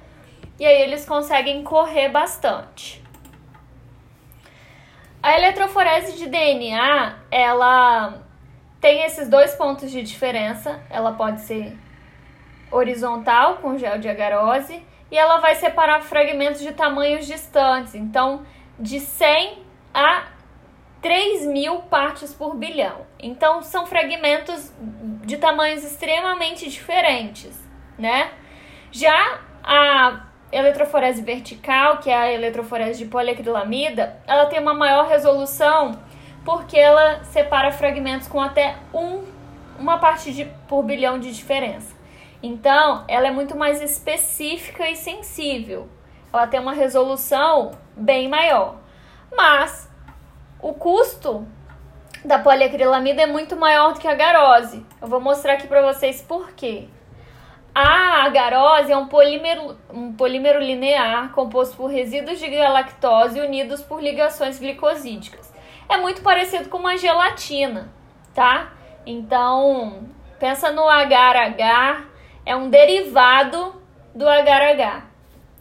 e 0.60 0.66
aí 0.66 0.84
eles 0.84 1.04
conseguem 1.04 1.64
correr 1.64 2.10
bastante. 2.10 3.04
A 5.24 5.36
eletroforese 5.36 6.16
de 6.16 6.28
DNA, 6.28 7.18
ela 7.32 8.22
tem 8.80 9.02
esses 9.02 9.28
dois 9.28 9.56
pontos 9.56 9.90
de 9.90 10.04
diferença. 10.04 10.80
Ela 10.92 11.14
pode 11.14 11.42
ser 11.42 11.76
horizontal 12.70 13.58
com 13.58 13.80
gel 13.80 13.98
de 13.98 14.08
agarose 14.08 14.93
e 15.14 15.18
ela 15.18 15.38
vai 15.38 15.54
separar 15.54 16.02
fragmentos 16.02 16.60
de 16.60 16.72
tamanhos 16.72 17.28
distantes, 17.28 17.94
então 17.94 18.42
de 18.80 19.00
100 19.00 19.60
a 19.94 20.24
3 21.04 21.46
mil 21.46 21.84
partes 21.84 22.34
por 22.34 22.56
bilhão. 22.56 23.06
Então 23.20 23.62
são 23.62 23.86
fragmentos 23.86 24.74
de 25.24 25.38
tamanhos 25.38 25.84
extremamente 25.84 26.68
diferentes, 26.68 27.56
né? 27.96 28.32
Já 28.92 29.40
a 29.64 30.26
eletroforese 30.52 31.22
vertical, 31.22 32.00
que 32.00 32.10
é 32.10 32.16
a 32.16 32.34
eletroforese 32.34 33.04
de 33.04 33.06
poliacrilamida, 33.06 34.20
ela 34.26 34.48
tem 34.48 34.60
uma 34.60 34.74
maior 34.74 35.08
resolução 35.08 35.92
porque 36.44 36.76
ela 36.76 37.24
separa 37.26 37.72
fragmentos 37.72 38.28
com 38.28 38.42
até 38.42 38.78
um, 38.92 39.24
uma 39.78 40.00
parte 40.00 40.34
de, 40.34 40.46
por 40.68 40.82
bilhão 40.82 41.20
de 41.20 41.32
diferença. 41.32 41.93
Então, 42.44 43.06
ela 43.08 43.28
é 43.28 43.32
muito 43.32 43.56
mais 43.56 43.82
específica 43.82 44.90
e 44.90 44.98
sensível. 44.98 45.88
Ela 46.32 46.46
tem 46.46 46.60
uma 46.60 46.74
resolução 46.74 47.72
bem 47.96 48.28
maior. 48.28 48.76
Mas 49.34 49.90
o 50.60 50.74
custo 50.74 51.48
da 52.26 52.38
poliacrilamida 52.40 53.22
é 53.22 53.26
muito 53.26 53.56
maior 53.56 53.94
do 53.94 54.00
que 54.02 54.08
a 54.10 54.14
garose. 54.14 54.86
Eu 55.02 55.08
vou 55.08 55.22
mostrar 55.22 55.54
aqui 55.54 55.68
para 55.68 55.94
vocês 55.94 56.22
por 56.22 56.52
quê. 56.52 56.90
A 57.74 58.26
agarose 58.26 58.92
é 58.92 58.98
um 58.98 59.08
polímero, 59.08 59.78
um 59.90 60.12
polímero 60.14 60.60
linear 60.60 61.32
composto 61.32 61.78
por 61.78 61.88
resíduos 61.88 62.40
de 62.40 62.50
galactose 62.50 63.40
unidos 63.40 63.82
por 63.82 64.04
ligações 64.04 64.60
glicosídicas. 64.60 65.52
É 65.88 65.96
muito 65.98 66.22
parecido 66.22 66.68
com 66.70 66.78
uma 66.78 66.98
gelatina, 66.98 67.92
tá? 68.34 68.74
Então, 69.06 70.08
pensa 70.40 70.72
no 70.72 70.88
agar-agar 70.88 72.13
é 72.46 72.56
um 72.56 72.70
derivado 72.70 73.82
do 74.14 74.28
agar-agar, 74.28 75.10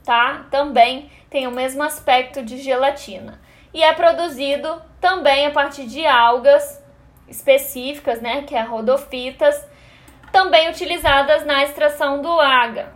tá? 0.05 0.47
Também 0.51 1.11
tem 1.31 1.47
o 1.47 1.53
mesmo 1.53 1.83
aspecto 1.83 2.43
de 2.43 2.59
gelatina. 2.59 3.41
E 3.73 3.83
é 3.83 3.93
produzido 3.93 4.83
também 5.01 5.47
a 5.47 5.51
partir 5.51 5.87
de 5.87 6.07
algas 6.07 6.83
específicas, 7.27 8.21
né, 8.21 8.43
que 8.43 8.55
é 8.55 8.63
rodofitas, 8.63 9.67
também 10.31 10.69
utilizadas 10.69 11.45
na 11.47 11.63
extração 11.63 12.21
do 12.21 12.31
agar. 12.41 12.95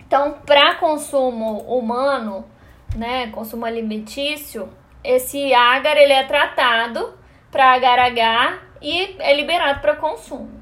Então, 0.00 0.38
para 0.46 0.76
consumo 0.76 1.58
humano, 1.62 2.48
né, 2.96 3.26
consumo 3.28 3.66
alimentício, 3.66 4.72
esse 5.04 5.52
agar 5.52 5.96
ele 5.96 6.12
é 6.12 6.24
tratado 6.24 7.18
para 7.50 7.72
agar-agar 7.74 8.62
e 8.80 9.16
é 9.18 9.34
liberado 9.34 9.80
para 9.80 9.96
consumo. 9.96 10.57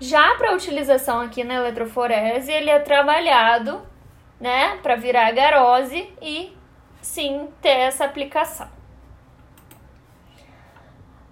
Já 0.00 0.34
para 0.36 0.54
utilização 0.54 1.20
aqui 1.20 1.44
na 1.44 1.56
eletroforese, 1.56 2.50
ele 2.50 2.70
é 2.70 2.78
trabalhado, 2.78 3.86
né, 4.40 4.78
para 4.82 4.96
virar 4.96 5.26
agarose 5.26 6.10
e 6.22 6.56
sim 7.02 7.48
ter 7.60 7.68
essa 7.68 8.06
aplicação. 8.06 8.68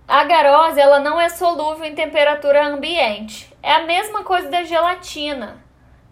A 0.07 0.21
agarose, 0.21 0.79
ela 0.79 1.01
não 1.01 1.19
é 1.19 1.31
solúvel 1.31 1.85
em 1.85 1.95
temperatura 1.95 2.67
ambiente. 2.67 3.51
É 3.63 3.73
a 3.73 3.87
mesma 3.87 4.23
coisa 4.23 4.51
da 4.51 4.63
gelatina, 4.63 5.63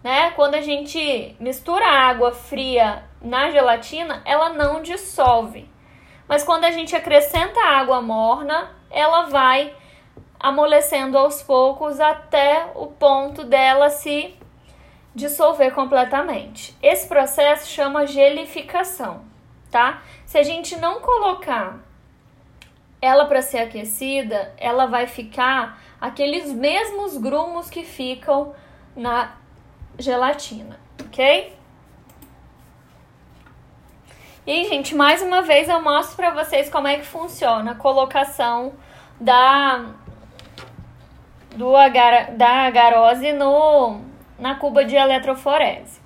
né? 0.03 0.31
Quando 0.31 0.55
a 0.55 0.61
gente 0.61 1.35
mistura 1.39 1.85
água 1.85 2.31
fria 2.31 3.03
na 3.21 3.49
gelatina, 3.49 4.21
ela 4.23 4.49
não 4.49 4.81
dissolve. 4.81 5.69
Mas 6.27 6.43
quando 6.43 6.65
a 6.65 6.71
gente 6.71 6.95
acrescenta 6.95 7.59
água 7.59 8.01
morna, 8.01 8.69
ela 8.91 9.23
vai 9.23 9.75
amolecendo 10.39 11.17
aos 11.17 11.41
poucos 11.41 11.99
até 11.99 12.71
o 12.75 12.87
ponto 12.87 13.43
dela 13.43 13.89
se 13.89 14.35
dissolver 15.13 15.73
completamente. 15.73 16.77
Esse 16.81 17.07
processo 17.07 17.67
chama 17.67 18.05
gelificação, 18.05 19.25
tá? 19.71 20.03
Se 20.25 20.37
a 20.37 20.43
gente 20.43 20.75
não 20.77 21.01
colocar 21.01 21.79
ela 23.01 23.25
para 23.25 23.41
ser 23.41 23.59
aquecida, 23.59 24.53
ela 24.57 24.85
vai 24.85 25.07
ficar 25.07 25.81
aqueles 25.99 26.51
mesmos 26.51 27.17
grumos 27.17 27.69
que 27.69 27.83
ficam 27.83 28.53
na 28.95 29.35
gelatina, 29.97 30.79
ok? 31.03 31.55
E 34.45 34.63
gente, 34.65 34.95
mais 34.95 35.21
uma 35.21 35.41
vez 35.41 35.67
eu 35.67 35.81
mostro 35.81 36.15
para 36.15 36.31
vocês 36.31 36.69
como 36.69 36.87
é 36.87 36.97
que 36.97 37.05
funciona 37.05 37.71
a 37.71 37.75
colocação 37.75 38.73
da 39.19 39.93
do 41.57 41.75
agar, 41.75 42.31
da 42.31 42.67
agarose 42.67 43.33
no 43.33 43.99
na 44.37 44.55
cuba 44.55 44.85
de 44.85 44.95
eletroforese. 44.95 45.99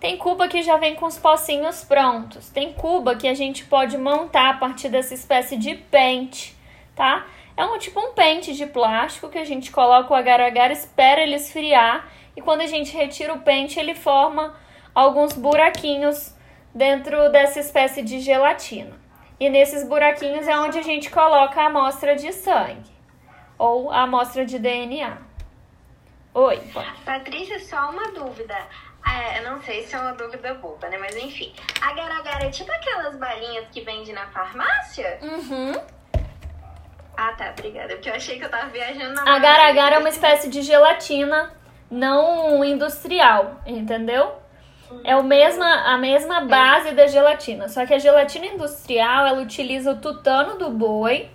Tem 0.00 0.16
cuba 0.16 0.48
que 0.48 0.62
já 0.62 0.76
vem 0.76 0.96
com 0.96 1.06
os 1.06 1.16
pocinhos 1.16 1.84
prontos. 1.84 2.48
Tem 2.50 2.72
cuba 2.72 3.14
que 3.14 3.28
a 3.28 3.34
gente 3.34 3.64
pode 3.64 3.96
montar 3.96 4.50
a 4.50 4.54
partir 4.54 4.88
dessa 4.88 5.14
espécie 5.14 5.56
de 5.56 5.76
pente, 5.76 6.56
tá? 6.96 7.26
É 7.56 7.64
um 7.64 7.78
tipo 7.78 8.00
um 8.00 8.12
pente 8.12 8.54
de 8.54 8.66
plástico 8.66 9.28
que 9.28 9.38
a 9.38 9.44
gente 9.44 9.70
coloca 9.70 10.12
o 10.12 10.16
agar-agar, 10.16 10.72
espera 10.72 11.20
ele 11.20 11.36
esfriar 11.36 12.08
e 12.34 12.40
quando 12.40 12.62
a 12.62 12.66
gente 12.66 12.96
retira 12.96 13.34
o 13.34 13.40
pente, 13.40 13.78
ele 13.78 13.94
forma 13.94 14.54
alguns 14.94 15.34
buraquinhos 15.34 16.34
dentro 16.74 17.30
dessa 17.30 17.60
espécie 17.60 18.02
de 18.02 18.18
gelatina. 18.18 18.98
E 19.40 19.48
nesses 19.48 19.82
buraquinhos 19.82 20.46
é 20.46 20.54
onde 20.58 20.78
a 20.78 20.82
gente 20.82 21.10
coloca 21.10 21.58
a 21.62 21.66
amostra 21.66 22.14
de 22.14 22.30
sangue 22.30 22.90
ou 23.56 23.90
a 23.90 24.02
amostra 24.02 24.44
de 24.44 24.58
DNA. 24.58 25.16
Oi. 26.34 26.60
Patrícia, 27.06 27.58
só 27.58 27.90
uma 27.90 28.12
dúvida. 28.12 28.54
É, 29.06 29.38
eu 29.38 29.50
não 29.50 29.62
sei 29.62 29.82
se 29.82 29.94
é 29.94 29.98
uma 29.98 30.12
dúvida 30.12 30.52
boba, 30.54 30.88
né? 30.90 30.98
Mas 30.98 31.16
enfim. 31.16 31.54
Agar-agar 31.80 32.44
é 32.44 32.50
tipo 32.50 32.70
aquelas 32.70 33.16
balinhas 33.16 33.66
que 33.72 33.80
vende 33.80 34.12
na 34.12 34.26
farmácia? 34.26 35.18
Uhum. 35.22 35.72
Ah, 37.16 37.32
tá, 37.32 37.50
obrigada. 37.50 37.94
Porque 37.94 38.10
eu 38.10 38.14
achei 38.14 38.38
que 38.38 38.44
eu 38.44 38.50
tava 38.50 38.68
viajando 38.68 39.14
na 39.14 39.36
Agar-agar 39.36 39.94
é 39.94 39.98
uma 39.98 40.08
espécie 40.10 40.50
de 40.50 40.60
gelatina 40.60 41.50
não 41.90 42.62
industrial, 42.62 43.60
entendeu? 43.66 44.34
É 45.04 45.16
o 45.16 45.22
mesma, 45.22 45.66
a 45.86 45.98
mesma 45.98 46.42
base 46.42 46.92
da 46.92 47.06
gelatina. 47.06 47.68
Só 47.68 47.86
que 47.86 47.94
a 47.94 47.98
gelatina 47.98 48.46
industrial, 48.46 49.26
ela 49.26 49.40
utiliza 49.40 49.92
o 49.92 49.96
tutano 49.96 50.58
do 50.58 50.70
boi, 50.70 51.28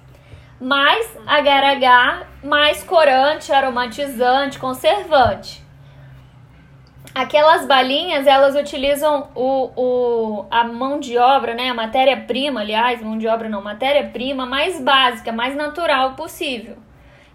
mais 0.60 1.18
agar-agar, 1.26 2.28
mais 2.44 2.84
corante, 2.84 3.52
aromatizante, 3.52 4.60
conservante. 4.60 5.64
Aquelas 7.14 7.66
balinhas, 7.66 8.28
elas 8.28 8.56
utilizam 8.56 9.30
o, 9.34 9.72
o, 9.76 10.46
a 10.52 10.66
mão 10.66 11.00
de 11.00 11.18
obra, 11.18 11.54
né? 11.54 11.70
A 11.70 11.74
matéria-prima, 11.74 12.60
aliás, 12.60 13.02
mão 13.02 13.18
de 13.18 13.26
obra 13.26 13.48
não, 13.48 13.62
matéria-prima 13.62 14.46
mais 14.46 14.82
básica, 14.82 15.32
mais 15.32 15.56
natural 15.56 16.14
possível. 16.16 16.78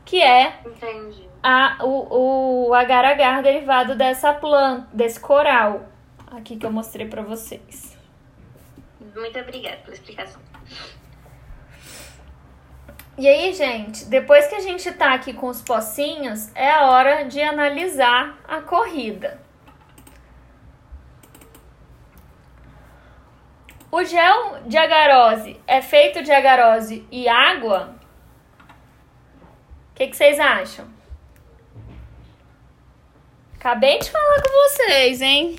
Que 0.04 0.20
é 0.22 0.52
Entendi. 0.66 1.26
a, 1.42 1.78
o, 1.82 2.68
o 2.68 2.74
agar-agar 2.74 3.42
derivado 3.42 3.94
dessa 3.94 4.34
planta, 4.34 4.86
desse 4.92 5.18
coral. 5.18 5.88
Aqui 6.30 6.56
que 6.56 6.64
eu 6.64 6.70
mostrei 6.70 7.08
pra 7.08 7.22
vocês. 7.22 7.98
Muito 9.14 9.38
obrigada 9.38 9.78
pela 9.78 9.94
explicação. 9.94 10.40
E 13.18 13.28
aí, 13.28 13.52
gente, 13.52 14.04
depois 14.06 14.46
que 14.46 14.54
a 14.54 14.60
gente 14.60 14.90
tá 14.92 15.12
aqui 15.12 15.34
com 15.34 15.48
os 15.48 15.60
pocinhos, 15.60 16.50
é 16.54 16.70
a 16.70 16.86
hora 16.86 17.24
de 17.24 17.42
analisar 17.42 18.38
a 18.48 18.60
corrida. 18.60 19.40
O 23.92 24.04
gel 24.04 24.62
de 24.66 24.78
agarose 24.78 25.60
é 25.66 25.82
feito 25.82 26.22
de 26.22 26.30
agarose 26.30 27.04
e 27.10 27.28
água? 27.28 27.96
O 29.90 29.94
que, 29.96 30.06
que 30.06 30.16
vocês 30.16 30.38
acham? 30.38 30.88
Acabei 33.56 33.98
de 33.98 34.10
falar 34.10 34.40
com 34.40 34.48
vocês, 34.48 35.20
hein? 35.20 35.56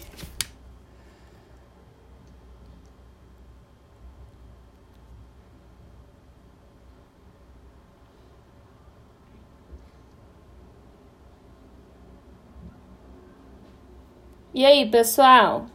E 14.54 14.66
aí, 14.66 14.90
pessoal? 14.90 15.66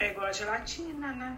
É 0.00 0.10
igual 0.10 0.26
a 0.26 0.32
gelatina, 0.32 1.12
né? 1.12 1.36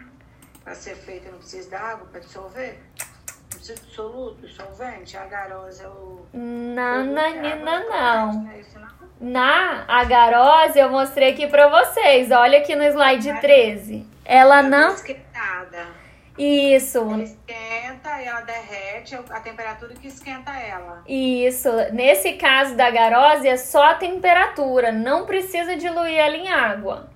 Pra 0.64 0.74
ser 0.74 0.94
feita 0.94 1.31
não 1.31 1.38
precisa 1.38 1.68
de 1.68 1.74
água 1.74 2.07
pra 2.07 2.20
dissolver. 2.20 2.81
Não 2.98 3.48
precisa 3.48 3.74
de 3.74 3.92
soluto, 3.92 4.48
solvente. 4.48 5.16
A 5.18 5.24
é 5.24 5.88
o. 5.88 6.24
Não, 6.33 7.05
não, 7.05 7.22
é 7.22 7.57
não, 7.57 7.88
não. 7.90 8.44
né? 8.44 8.61
Isso 8.61 8.78
não. 8.78 8.88
Na 9.20 9.85
agarose, 9.87 10.78
eu 10.78 10.90
mostrei 10.90 11.33
aqui 11.33 11.46
pra 11.46 11.68
vocês. 11.68 12.31
Olha 12.31 12.59
aqui 12.59 12.74
no 12.74 12.85
slide 12.85 13.40
13. 13.40 14.07
Ela 14.24 14.62
não. 14.62 14.94
Esquentada. 14.94 16.01
Isso, 16.38 16.98
Ela 16.98 17.22
esquenta 17.22 18.22
e 18.22 18.24
ela 18.24 18.40
derrete 18.40 19.14
a 19.14 19.40
temperatura 19.40 19.94
que 19.94 20.08
esquenta 20.08 20.50
ela. 20.52 21.02
isso. 21.06 21.68
Nesse 21.92 22.34
caso 22.34 22.74
da 22.74 22.86
agarose, 22.86 23.46
é 23.46 23.56
só 23.56 23.90
a 23.90 23.94
temperatura. 23.94 24.90
Não 24.90 25.26
precisa 25.26 25.76
diluir 25.76 26.16
ela 26.16 26.36
em 26.36 26.48
água. 26.48 27.10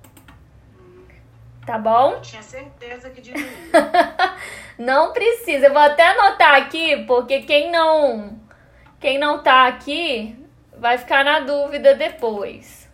Tá 1.64 1.78
bom? 1.78 2.12
Eu 2.12 2.20
tinha 2.20 2.42
certeza 2.42 3.10
que 3.10 3.20
diluía. 3.20 3.46
Não 4.78 5.12
precisa. 5.12 5.66
Eu 5.66 5.72
vou 5.72 5.82
até 5.82 6.06
anotar 6.06 6.54
aqui, 6.54 7.04
porque 7.06 7.40
quem 7.42 7.72
não 7.72 8.38
quem 9.00 9.18
não 9.18 9.42
tá 9.42 9.66
aqui 9.66 10.36
vai 10.78 10.98
ficar 10.98 11.24
na 11.24 11.40
dúvida 11.40 11.94
depois. 11.94 12.88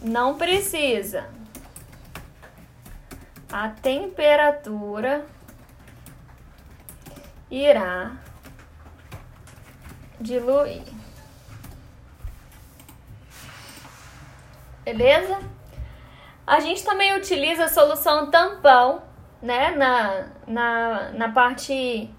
Não 0.00 0.36
precisa. 0.38 1.28
A 3.52 3.68
temperatura 3.68 5.24
irá 7.50 8.16
diluir. 10.20 10.82
Beleza? 14.84 15.38
A 16.46 16.60
gente 16.60 16.84
também 16.84 17.16
utiliza 17.16 17.64
a 17.64 17.68
solução 17.68 18.30
tampão, 18.30 19.02
né? 19.42 19.70
Na, 19.70 20.26
na, 20.46 21.10
na 21.10 21.28
parte. 21.32 22.10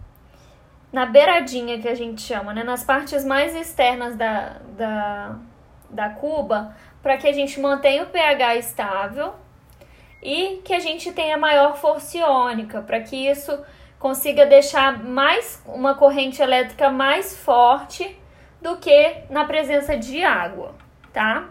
Na 0.91 1.05
beiradinha 1.05 1.79
que 1.79 1.87
a 1.87 1.95
gente 1.95 2.21
chama, 2.21 2.53
né? 2.53 2.63
Nas 2.63 2.83
partes 2.83 3.25
mais 3.25 3.53
externas 3.53 4.15
da, 4.15 4.57
da, 4.77 5.35
da 5.89 6.09
cuba, 6.09 6.75
para 7.03 7.17
que 7.17 7.27
a 7.27 7.33
gente 7.33 7.59
mantenha 7.59 8.03
o 8.03 8.07
pH 8.07 8.55
estável 8.55 9.33
e 10.21 10.61
que 10.63 10.73
a 10.73 10.79
gente 10.79 11.11
tenha 11.11 11.37
maior 11.37 11.77
força 11.77 12.17
iônica, 12.17 12.81
para 12.81 12.99
que 13.01 13.15
isso 13.15 13.57
consiga 13.99 14.45
deixar 14.45 15.03
mais 15.03 15.61
uma 15.65 15.95
corrente 15.95 16.41
elétrica 16.41 16.89
mais 16.89 17.35
forte 17.37 18.17
do 18.61 18.77
que 18.77 19.15
na 19.29 19.45
presença 19.45 19.97
de 19.97 20.23
água, 20.23 20.75
tá? 21.13 21.49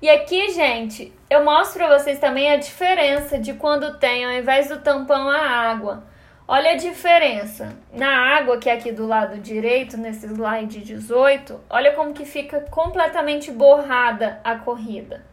E 0.00 0.10
aqui, 0.10 0.50
gente, 0.50 1.12
eu 1.30 1.44
mostro 1.44 1.78
para 1.78 1.98
vocês 1.98 2.18
também 2.18 2.50
a 2.50 2.56
diferença 2.56 3.38
de 3.38 3.54
quando 3.54 3.98
tem, 3.98 4.24
ao 4.24 4.32
invés 4.32 4.68
do 4.68 4.80
tampão, 4.80 5.28
a 5.28 5.38
água. 5.38 6.04
Olha 6.46 6.72
a 6.72 6.76
diferença. 6.76 7.76
Na 7.92 8.36
água, 8.36 8.58
que 8.58 8.68
é 8.68 8.72
aqui 8.72 8.90
do 8.90 9.06
lado 9.06 9.38
direito, 9.38 9.96
nesse 9.96 10.26
slide 10.26 10.80
18, 10.80 11.60
olha 11.70 11.92
como 11.92 12.12
que 12.12 12.24
fica 12.24 12.62
completamente 12.62 13.52
borrada 13.52 14.40
a 14.42 14.56
corrida. 14.56 15.24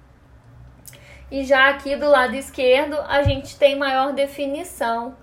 E 1.32 1.44
já 1.44 1.70
aqui 1.70 1.96
do 1.96 2.10
lado 2.10 2.36
esquerdo, 2.36 2.98
a 3.08 3.22
gente 3.24 3.58
tem 3.58 3.78
maior 3.78 4.14
definição 4.14 5.16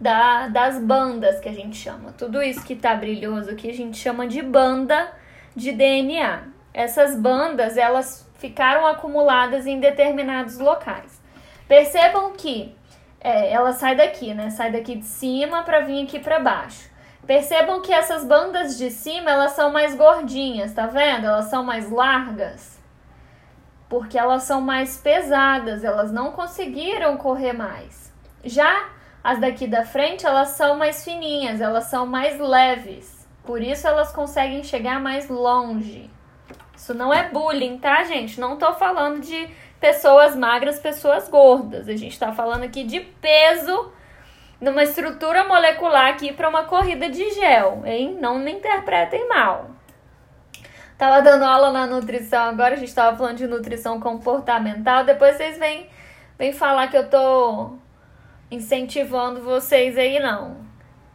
da, 0.00 0.48
das 0.48 0.78
bandas, 0.80 1.40
que 1.40 1.48
a 1.48 1.52
gente 1.52 1.76
chama. 1.76 2.12
Tudo 2.16 2.40
isso 2.42 2.64
que 2.64 2.76
tá 2.76 2.94
brilhoso 2.94 3.50
aqui, 3.50 3.68
a 3.68 3.74
gente 3.74 3.98
chama 3.98 4.26
de 4.26 4.40
banda 4.42 5.12
de 5.56 5.72
DNA. 5.72 6.42
Essas 6.72 7.16
bandas, 7.16 7.76
elas 7.76 8.28
ficaram 8.38 8.86
acumuladas 8.86 9.66
em 9.66 9.80
determinados 9.80 10.58
locais. 10.58 11.20
Percebam 11.66 12.32
que 12.32 12.76
É, 13.20 13.52
ela 13.52 13.72
sai 13.72 13.96
daqui, 13.96 14.32
né? 14.32 14.48
Sai 14.50 14.70
daqui 14.70 14.94
de 14.94 15.04
cima 15.04 15.64
para 15.64 15.80
vir 15.80 16.04
aqui 16.04 16.20
para 16.20 16.38
baixo. 16.38 16.88
Percebam 17.26 17.82
que 17.82 17.92
essas 17.92 18.24
bandas 18.24 18.78
de 18.78 18.92
cima, 18.92 19.28
elas 19.32 19.52
são 19.52 19.72
mais 19.72 19.96
gordinhas, 19.96 20.72
tá 20.72 20.86
vendo? 20.86 21.26
Elas 21.26 21.46
são 21.46 21.64
mais 21.64 21.90
largas. 21.90 22.77
Porque 23.88 24.18
elas 24.18 24.42
são 24.42 24.60
mais 24.60 24.98
pesadas, 24.98 25.82
elas 25.82 26.12
não 26.12 26.32
conseguiram 26.32 27.16
correr 27.16 27.52
mais. 27.52 28.12
Já 28.44 28.88
as 29.22 29.40
daqui 29.40 29.66
da 29.66 29.84
frente, 29.84 30.26
elas 30.26 30.50
são 30.50 30.76
mais 30.76 31.04
fininhas, 31.04 31.60
elas 31.60 31.84
são 31.84 32.06
mais 32.06 32.38
leves. 32.38 33.26
Por 33.44 33.62
isso 33.62 33.86
elas 33.86 34.12
conseguem 34.12 34.62
chegar 34.62 35.00
mais 35.00 35.28
longe. 35.28 36.10
Isso 36.76 36.94
não 36.94 37.12
é 37.12 37.28
bullying, 37.28 37.78
tá, 37.78 38.04
gente? 38.04 38.38
Não 38.38 38.56
tô 38.56 38.74
falando 38.74 39.20
de 39.20 39.48
pessoas 39.80 40.36
magras, 40.36 40.78
pessoas 40.78 41.28
gordas. 41.28 41.88
A 41.88 41.96
gente 41.96 42.18
tá 42.18 42.32
falando 42.32 42.64
aqui 42.64 42.84
de 42.84 43.00
peso 43.00 43.92
numa 44.60 44.82
estrutura 44.82 45.44
molecular 45.44 46.08
aqui 46.08 46.32
para 46.32 46.48
uma 46.48 46.64
corrida 46.64 47.08
de 47.08 47.30
gel, 47.32 47.82
hein? 47.84 48.16
Não 48.20 48.38
me 48.38 48.52
interpretem 48.52 49.28
mal. 49.28 49.70
Tava 50.98 51.22
dando 51.22 51.44
aula 51.44 51.70
na 51.70 51.86
nutrição, 51.86 52.48
agora 52.48 52.74
a 52.74 52.76
gente 52.76 52.92
tava 52.92 53.16
falando 53.16 53.36
de 53.36 53.46
nutrição 53.46 54.00
comportamental. 54.00 55.04
Depois 55.04 55.36
vocês 55.36 55.56
vêm, 55.56 55.88
vêm 56.36 56.52
falar 56.52 56.88
que 56.88 56.96
eu 56.96 57.08
tô 57.08 57.76
incentivando 58.50 59.40
vocês 59.40 59.96
aí, 59.96 60.18
não. 60.18 60.56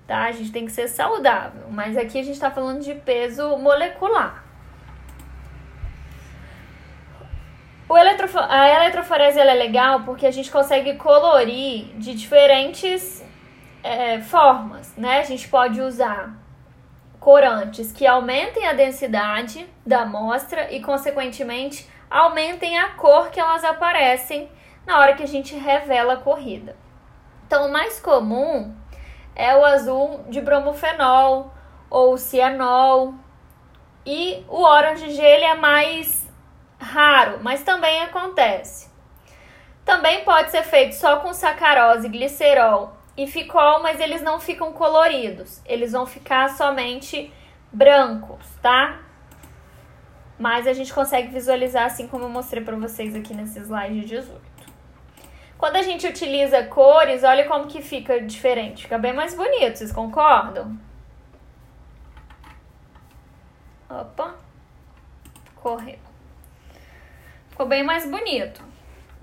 Tá? 0.08 0.24
A 0.24 0.32
gente 0.32 0.54
tem 0.54 0.66
que 0.66 0.72
ser 0.72 0.88
saudável. 0.88 1.64
Mas 1.70 1.98
aqui 1.98 2.18
a 2.18 2.24
gente 2.24 2.40
tá 2.40 2.50
falando 2.50 2.82
de 2.82 2.96
peso 2.96 3.58
molecular. 3.58 4.46
O 7.90 7.98
eletrof 7.98 8.38
a 8.38 8.76
eletroforese 8.76 9.38
é 9.38 9.54
legal 9.54 10.04
porque 10.04 10.26
a 10.26 10.32
gente 10.32 10.50
consegue 10.50 10.96
colorir 10.96 11.88
de 11.98 12.16
diferentes 12.16 13.22
é, 13.84 14.22
formas, 14.22 14.96
né? 14.96 15.20
A 15.20 15.24
gente 15.24 15.50
pode 15.50 15.82
usar 15.82 16.42
corantes 17.24 17.94
que 17.94 18.06
aumentem 18.06 18.68
a 18.68 18.74
densidade 18.74 19.66
da 19.86 20.02
amostra 20.02 20.70
e, 20.74 20.82
consequentemente, 20.82 21.90
aumentem 22.12 22.78
a 22.78 22.90
cor 22.90 23.30
que 23.30 23.40
elas 23.40 23.64
aparecem 23.64 24.52
na 24.86 25.00
hora 25.00 25.14
que 25.14 25.24
a 25.24 25.28
gente 25.28 25.56
revela 25.56 26.16
a 26.16 26.18
corrida. 26.18 26.76
Então, 27.48 27.68
o 27.68 27.72
mais 27.72 27.98
comum 27.98 28.76
é 29.34 29.56
o 29.56 29.64
azul 29.64 30.26
de 30.28 30.42
bromofenol 30.42 31.54
ou 31.90 32.18
cianol. 32.18 33.14
E 34.06 34.44
o 34.50 34.62
orange 34.62 35.10
G 35.12 35.24
ele 35.24 35.46
é 35.46 35.56
mais 35.56 36.30
raro, 36.78 37.40
mas 37.42 37.64
também 37.64 38.02
acontece. 38.02 38.92
Também 39.86 40.26
pode 40.26 40.52
ser 40.52 40.64
feito 40.64 40.96
só 40.96 41.22
com 41.22 41.34
sacarose, 41.34 42.10
glicerol 42.10 43.02
e 43.16 43.28
ficol, 43.28 43.82
mas 43.82 44.00
eles 44.00 44.22
não 44.22 44.40
ficam 44.40 44.74
coloridos. 44.74 45.62
Eles 45.66 45.92
vão 45.92 46.06
ficar 46.06 46.50
somente 46.50 47.32
brancos, 47.72 48.46
tá? 48.62 49.00
Mas 50.38 50.68
a 50.68 50.74
gente 50.74 50.94
consegue 50.94 51.28
visualizar 51.30 51.86
assim 51.86 52.08
como 52.08 52.26
eu 52.26 52.30
mostrei 52.30 52.64
para 52.64 52.76
vocês 52.76 53.16
aqui 53.16 53.34
nesse 53.34 53.60
slide 53.60 54.02
18. 54.02 54.42
Quando 55.58 55.78
a 55.78 55.82
gente 55.82 56.06
utiliza 56.06 56.64
cores, 56.66 57.24
olha 57.24 57.48
como 57.48 57.68
que 57.68 57.82
fica 57.82 58.20
diferente. 58.20 58.84
Fica 58.84 58.98
bem 58.98 59.14
mais 59.14 59.34
bonito, 59.34 59.78
vocês 59.78 59.92
concordam? 59.92 60.78
Opa. 63.90 64.36
Correu. 65.56 66.00
Ficou 67.50 67.66
bem 67.66 67.84
mais 67.84 68.10
bonito. 68.10 68.62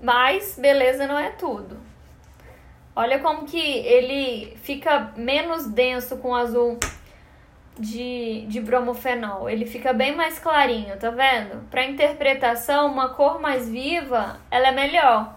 Mas 0.01 0.57
beleza 0.57 1.05
não 1.05 1.19
é 1.19 1.29
tudo. 1.31 1.90
Olha 2.95 3.19
como 3.19 3.45
que 3.45 3.57
ele 3.57 4.57
fica 4.63 5.13
menos 5.15 5.65
denso 5.65 6.17
com 6.17 6.35
azul 6.35 6.77
de, 7.79 8.45
de 8.47 8.59
bromofenol. 8.59 9.49
Ele 9.49 9.65
fica 9.65 9.93
bem 9.93 10.15
mais 10.15 10.37
clarinho, 10.39 10.97
tá 10.97 11.09
vendo? 11.09 11.67
Para 11.69 11.85
interpretação, 11.85 12.91
uma 12.91 13.09
cor 13.09 13.39
mais 13.39 13.69
viva, 13.69 14.39
ela 14.49 14.67
é 14.67 14.71
melhor. 14.71 15.35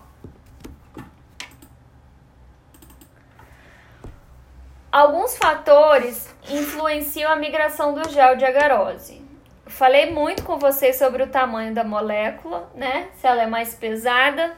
Alguns 4.90 5.36
fatores 5.36 6.32
influenciam 6.48 7.30
a 7.30 7.36
migração 7.36 7.94
do 7.94 8.08
gel 8.08 8.36
de 8.36 8.44
agarose. 8.44 9.22
Falei 9.66 10.12
muito 10.12 10.44
com 10.44 10.58
vocês 10.58 10.96
sobre 10.96 11.22
o 11.22 11.26
tamanho 11.28 11.74
da 11.74 11.82
molécula, 11.82 12.70
né? 12.74 13.08
Se 13.16 13.26
ela 13.26 13.42
é 13.42 13.46
mais 13.46 13.74
pesada, 13.74 14.56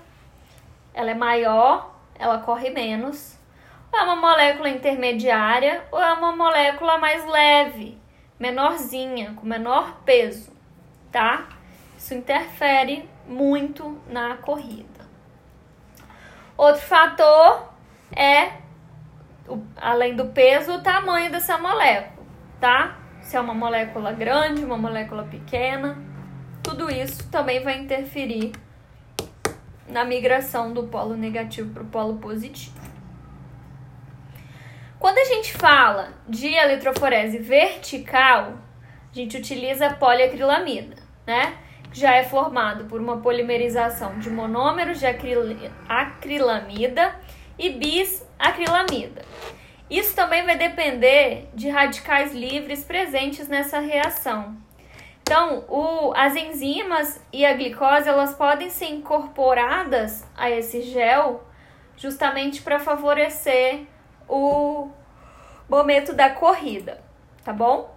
ela 0.93 1.11
é 1.11 1.15
maior 1.15 1.96
ela 2.19 2.39
corre 2.39 2.71
menos. 2.71 3.39
Ou 3.93 3.99
é 3.99 4.03
uma 4.03 4.17
molécula 4.17 4.69
intermediária 4.69 5.85
ou 5.91 6.01
é 6.01 6.13
uma 6.13 6.35
molécula 6.35 6.99
mais 6.99 7.25
leve, 7.27 7.99
menorzinha, 8.39 9.35
com 9.35 9.47
menor 9.47 10.01
peso, 10.05 10.53
tá? 11.11 11.49
Isso 11.97 12.15
interfere 12.15 13.09
muito 13.27 14.01
na 14.09 14.37
corrida. 14.37 15.07
Outro 16.57 16.83
fator 16.83 17.71
é, 18.15 18.53
além 19.77 20.15
do 20.15 20.27
peso, 20.27 20.75
o 20.75 20.81
tamanho 20.81 21.31
dessa 21.31 21.59
molécula, 21.59 22.27
tá? 22.61 22.99
Se 23.21 23.37
é 23.37 23.41
uma 23.41 23.55
molécula 23.55 24.13
grande, 24.13 24.65
uma 24.65 24.77
molécula 24.77 25.25
pequena, 25.25 25.99
tudo 26.63 26.91
isso 26.91 27.29
também 27.31 27.63
vai 27.63 27.79
interferir 27.79 28.53
na 29.89 30.05
migração 30.05 30.73
do 30.73 30.85
polo 30.85 31.17
negativo 31.17 31.73
para 31.73 31.83
o 31.83 31.87
polo 31.87 32.17
positivo. 32.17 32.75
Quando 34.99 35.19
a 35.19 35.25
gente 35.25 35.53
fala 35.53 36.15
de 36.29 36.49
eletroforese 36.49 37.39
vertical, 37.39 38.55
a 39.13 39.15
gente 39.15 39.37
utiliza 39.37 39.91
poliacrilamida, 39.91 40.97
né? 41.27 41.59
Que 41.93 42.01
já 42.01 42.15
é 42.15 42.25
formado 42.25 42.87
por 42.87 43.01
uma 43.01 43.19
polimerização 43.19 44.19
de 44.19 44.31
monômeros 44.31 44.99
de 44.99 45.07
acrilamida 45.89 47.15
e 47.59 47.71
bisacrilamida. 47.71 49.23
Isso 49.89 50.17
também 50.17 50.45
vai 50.45 50.57
depender 50.57 51.49
de 51.55 51.69
radicais 51.69 52.35
livres 52.35 52.83
presentes 52.85 53.47
nessa 53.49 53.79
reação. 53.79 54.57
Então, 55.29 55.65
o, 55.69 56.13
as 56.15 56.37
enzimas 56.37 57.21
e 57.33 57.45
a 57.45 57.53
glicose 57.53 58.09
elas 58.09 58.33
podem 58.33 58.71
ser 58.71 58.87
incorporadas 58.87 60.25
a 60.37 60.49
esse 60.49 60.83
gel 60.83 61.45
justamente 61.97 62.63
para 62.63 62.79
favorecer 62.79 63.89
o 64.29 64.89
momento 65.69 66.13
da 66.13 66.31
corrida, 66.31 67.03
tá 67.45 67.53
bom? 67.53 67.93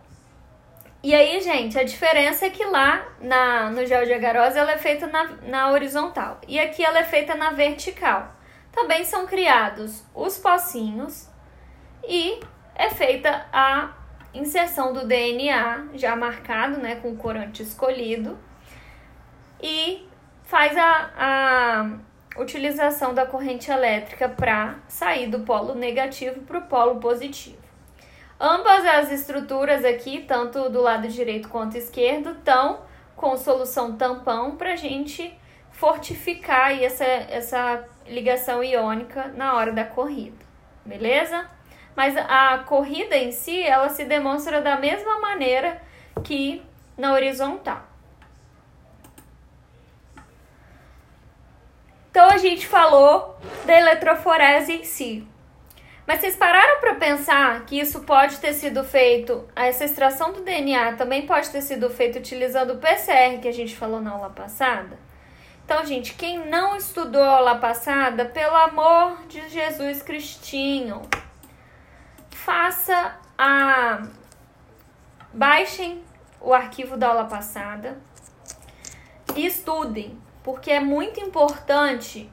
E 1.04 1.14
aí, 1.14 1.40
gente, 1.40 1.78
a 1.78 1.84
diferença 1.84 2.48
é 2.48 2.50
que 2.50 2.66
lá 2.66 3.08
na, 3.22 3.70
no 3.70 3.86
gel 3.86 4.06
de 4.08 4.14
agarose 4.14 4.58
ela 4.58 4.72
é 4.72 4.78
feita 4.80 5.06
na, 5.06 5.26
na 5.44 5.70
horizontal 5.70 6.42
e 6.48 6.60
aqui 6.60 6.84
ela 6.84 6.98
é 6.98 7.04
feita 7.04 7.36
na 7.36 7.52
vertical. 7.52 8.34
Também 8.72 9.06
são 9.06 9.28
criados 9.28 10.04
os 10.16 10.40
pocinhos 10.40 11.30
e 12.04 12.40
é 12.74 12.90
feita 12.90 13.46
a 13.54 13.99
inserção 14.34 14.94
do 14.94 15.06
DNA 15.08 15.88
já 15.94 16.16
marcado, 16.16 16.78
né, 16.78 16.96
com 16.96 17.12
o 17.12 17.18
corante 17.18 17.64
escolhido, 17.64 18.38
e 19.62 20.08
faz 20.44 20.76
a, 20.78 21.12
a 21.18 22.42
utilização 22.42 23.14
da 23.14 23.26
corrente 23.26 23.70
elétrica 23.70 24.30
para 24.30 24.76
sair 24.88 25.28
do 25.28 25.42
polo 25.42 25.76
negativo 25.76 26.42
para 26.42 26.60
o 26.60 26.62
polo 26.64 27.00
positivo. 27.00 27.58
Ambas 28.40 28.86
as 28.86 29.12
estruturas 29.12 29.84
aqui, 29.84 30.24
tanto 30.26 30.70
do 30.70 30.82
lado 30.82 31.08
direito 31.10 31.50
quanto 31.50 31.78
esquerdo, 31.78 32.32
estão 32.32 32.82
com 33.16 33.36
solução 33.36 33.98
tampão 33.98 34.56
para 34.56 34.74
a 34.74 34.76
gente 34.78 35.38
fortificar 35.72 36.72
essa, 36.82 37.04
essa 37.04 37.84
ligação 38.08 38.64
iônica 38.64 39.28
na 39.36 39.56
hora 39.56 39.74
da 39.74 39.84
corrida, 39.84 40.46
beleza? 40.86 41.46
Mas 42.00 42.16
a 42.16 42.60
corrida 42.60 43.18
em 43.18 43.30
si, 43.34 43.62
ela 43.62 43.90
se 43.90 44.06
demonstra 44.06 44.62
da 44.62 44.78
mesma 44.78 45.20
maneira 45.20 45.82
que 46.24 46.64
na 46.98 47.12
horizontal. 47.12 47.84
Então 52.10 52.30
a 52.30 52.38
gente 52.38 52.66
falou 52.66 53.38
da 53.66 53.78
eletroforese 53.78 54.72
em 54.72 54.86
si. 54.86 55.28
Mas 56.08 56.22
vocês 56.22 56.38
pararam 56.38 56.80
para 56.80 56.96
pensar 56.96 57.66
que 57.66 57.78
isso 57.78 58.00
pode 58.06 58.38
ter 58.38 58.54
sido 58.54 58.82
feito, 58.86 59.46
essa 59.54 59.84
extração 59.84 60.32
do 60.32 60.42
DNA 60.42 60.94
também 60.94 61.28
pode 61.28 61.50
ter 61.50 61.62
sido 61.62 61.90
feita 61.90 62.18
utilizando 62.18 62.76
o 62.76 62.78
PCR 62.78 63.42
que 63.42 63.48
a 63.50 63.54
gente 63.54 63.76
falou 63.76 64.00
na 64.00 64.12
aula 64.12 64.30
passada? 64.30 64.98
Então, 65.66 65.86
gente, 65.86 66.14
quem 66.14 66.48
não 66.48 66.78
estudou 66.78 67.22
a 67.22 67.36
aula 67.36 67.56
passada, 67.56 68.24
pelo 68.24 68.56
amor 68.56 69.28
de 69.28 69.50
Jesus 69.50 70.02
Cristinho, 70.02 71.02
faça 72.50 73.16
a 73.38 74.08
baixem 75.32 76.04
o 76.42 76.52
arquivo 76.52 76.98
da 76.98 77.10
aula 77.10 77.26
passada 77.26 78.00
e 79.36 79.46
estudem, 79.46 80.20
porque 80.44 80.72
é 80.72 80.80
muito 80.80 81.20
importante 81.20 82.28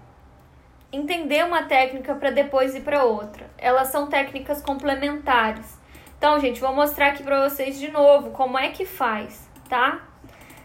entender 0.91 1.45
uma 1.45 1.65
técnica 1.65 2.15
para 2.15 2.31
depois 2.31 2.75
ir 2.75 2.81
para 2.81 3.05
outra. 3.05 3.51
Elas 3.59 3.89
são 3.89 4.07
técnicas 4.07 4.63
complementares. 4.63 5.79
Então, 6.17 6.41
gente, 6.41 6.63
vou 6.63 6.75
mostrar 6.75 7.09
aqui 7.09 7.23
para 7.23 7.47
vocês 7.47 7.79
de 7.79 7.91
novo 7.91 8.31
como 8.31 8.57
é 8.57 8.71
que 8.71 8.87
faz, 8.87 9.47
tá? 9.69 10.01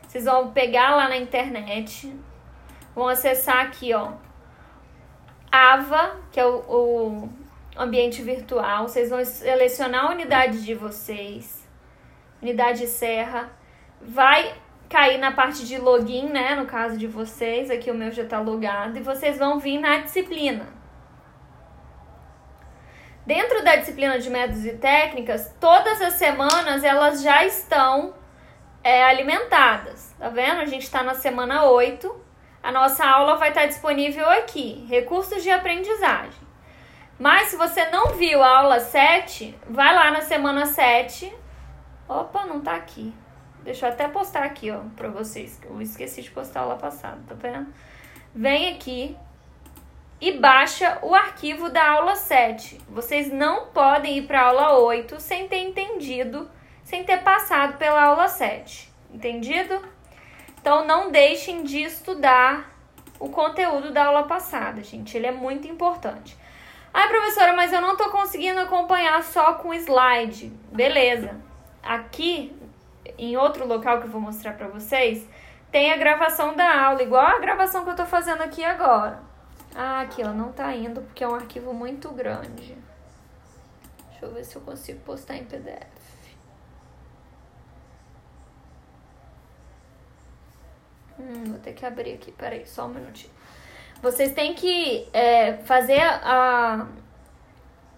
Vocês 0.07 0.23
vão 0.23 0.53
pegar 0.53 0.95
lá 0.95 1.09
na 1.09 1.17
internet, 1.17 2.15
vão 2.95 3.09
acessar 3.09 3.65
aqui, 3.65 3.93
ó, 3.93 4.13
AVA, 5.51 6.21
que 6.31 6.39
é 6.39 6.45
o, 6.45 6.55
o 6.69 7.40
ambiente 7.81 8.21
virtual. 8.21 8.87
Vocês 8.87 9.09
vão 9.09 9.23
selecionar 9.23 10.05
a 10.05 10.11
unidade 10.11 10.63
de 10.63 10.73
vocês, 10.73 11.67
unidade 12.41 12.87
serra, 12.87 13.51
vai 14.01 14.53
cair 14.89 15.17
na 15.17 15.31
parte 15.31 15.65
de 15.65 15.77
login, 15.77 16.27
né? 16.27 16.55
No 16.55 16.65
caso 16.65 16.97
de 16.97 17.07
vocês, 17.07 17.71
aqui 17.71 17.89
o 17.89 17.95
meu 17.95 18.11
já 18.11 18.25
tá 18.25 18.39
logado, 18.39 18.97
e 18.97 19.01
vocês 19.01 19.37
vão 19.37 19.59
vir 19.59 19.79
na 19.79 19.97
disciplina. 19.97 20.67
Dentro 23.25 23.63
da 23.63 23.75
disciplina 23.75 24.19
de 24.19 24.29
métodos 24.29 24.65
e 24.65 24.73
técnicas, 24.73 25.55
todas 25.59 26.01
as 26.01 26.13
semanas 26.13 26.83
elas 26.83 27.21
já 27.21 27.45
estão 27.45 28.15
é, 28.83 29.03
alimentadas. 29.03 30.13
Tá 30.17 30.27
vendo? 30.27 30.59
A 30.59 30.65
gente 30.65 30.83
está 30.83 31.03
na 31.03 31.13
semana 31.13 31.65
8. 31.65 32.13
A 32.63 32.71
nossa 32.71 33.05
aula 33.05 33.37
vai 33.37 33.49
estar 33.49 33.65
disponível 33.67 34.27
aqui, 34.29 34.85
recursos 34.89 35.41
de 35.41 35.49
aprendizagem. 35.49 36.40
Mas 37.21 37.49
se 37.49 37.55
você 37.55 37.85
não 37.91 38.15
viu 38.15 38.41
a 38.41 38.61
aula 38.61 38.79
7, 38.79 39.55
vai 39.69 39.93
lá 39.93 40.09
na 40.09 40.21
semana 40.21 40.65
7. 40.65 41.31
Opa, 42.09 42.47
não 42.47 42.59
tá 42.61 42.75
aqui. 42.75 43.13
Deixa 43.63 43.85
eu 43.85 43.91
até 43.91 44.07
postar 44.07 44.43
aqui, 44.43 44.71
ó, 44.71 44.79
pra 44.95 45.07
vocês. 45.07 45.61
Eu 45.63 45.79
esqueci 45.79 46.23
de 46.23 46.31
postar 46.31 46.61
a 46.61 46.63
aula 46.63 46.77
passada, 46.77 47.19
tá 47.27 47.35
vendo? 47.35 47.71
Vem 48.33 48.73
aqui 48.73 49.15
e 50.19 50.31
baixa 50.31 50.97
o 51.03 51.13
arquivo 51.13 51.69
da 51.69 51.91
aula 51.91 52.15
7. 52.15 52.79
Vocês 52.89 53.31
não 53.31 53.67
podem 53.67 54.17
ir 54.17 54.25
para 54.25 54.41
a 54.41 54.45
aula 54.47 54.79
8 54.79 55.19
sem 55.19 55.47
ter 55.47 55.59
entendido, 55.59 56.49
sem 56.83 57.03
ter 57.03 57.21
passado 57.21 57.77
pela 57.77 58.03
aula 58.03 58.27
7. 58.27 58.91
Entendido? 59.13 59.79
Então 60.59 60.87
não 60.87 61.11
deixem 61.11 61.61
de 61.61 61.83
estudar 61.83 62.75
o 63.19 63.29
conteúdo 63.29 63.91
da 63.91 64.05
aula 64.05 64.23
passada, 64.23 64.81
gente. 64.81 65.15
Ele 65.15 65.27
é 65.27 65.31
muito 65.31 65.67
importante. 65.67 66.40
Ai, 66.93 67.07
professora, 67.07 67.53
mas 67.53 67.71
eu 67.71 67.81
não 67.81 67.95
tô 67.95 68.09
conseguindo 68.09 68.59
acompanhar 68.59 69.23
só 69.23 69.53
com 69.53 69.73
slide. 69.73 70.49
Beleza. 70.71 71.39
Aqui 71.81 72.55
em 73.17 73.37
outro 73.37 73.67
local 73.67 73.99
que 73.99 74.07
eu 74.07 74.11
vou 74.11 74.21
mostrar 74.21 74.53
para 74.53 74.67
vocês, 74.67 75.27
tem 75.71 75.91
a 75.91 75.97
gravação 75.97 76.55
da 76.55 76.85
aula, 76.85 77.01
igual 77.01 77.25
a 77.25 77.39
gravação 77.39 77.83
que 77.83 77.91
eu 77.91 77.95
tô 77.95 78.05
fazendo 78.05 78.41
aqui 78.41 78.63
agora. 78.63 79.21
Ah, 79.73 80.01
aqui, 80.01 80.21
ó, 80.23 80.33
não 80.33 80.51
tá 80.51 80.75
indo 80.75 81.01
porque 81.01 81.23
é 81.23 81.27
um 81.27 81.35
arquivo 81.35 81.73
muito 81.73 82.09
grande. 82.09 82.77
Deixa 84.09 84.25
eu 84.25 84.33
ver 84.33 84.43
se 84.43 84.55
eu 84.55 84.61
consigo 84.61 84.99
postar 85.01 85.37
em 85.37 85.45
PDF. 85.45 86.01
Hum, 91.17 91.43
vou 91.45 91.59
ter 91.59 91.73
que 91.73 91.85
abrir 91.85 92.13
aqui, 92.13 92.31
peraí, 92.31 92.65
só 92.65 92.85
um 92.85 92.89
minutinho. 92.89 93.33
Vocês 94.01 94.33
têm 94.33 94.55
que 94.55 95.07
é, 95.13 95.57
fazer 95.57 96.01
a, 96.01 96.87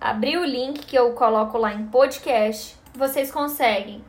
abrir 0.02 0.38
o 0.38 0.44
link 0.44 0.86
que 0.86 0.98
eu 0.98 1.14
coloco 1.14 1.58
lá 1.58 1.74
em 1.74 1.88
podcast. 1.88 2.78
Vocês 2.94 3.32
conseguem 3.32 4.04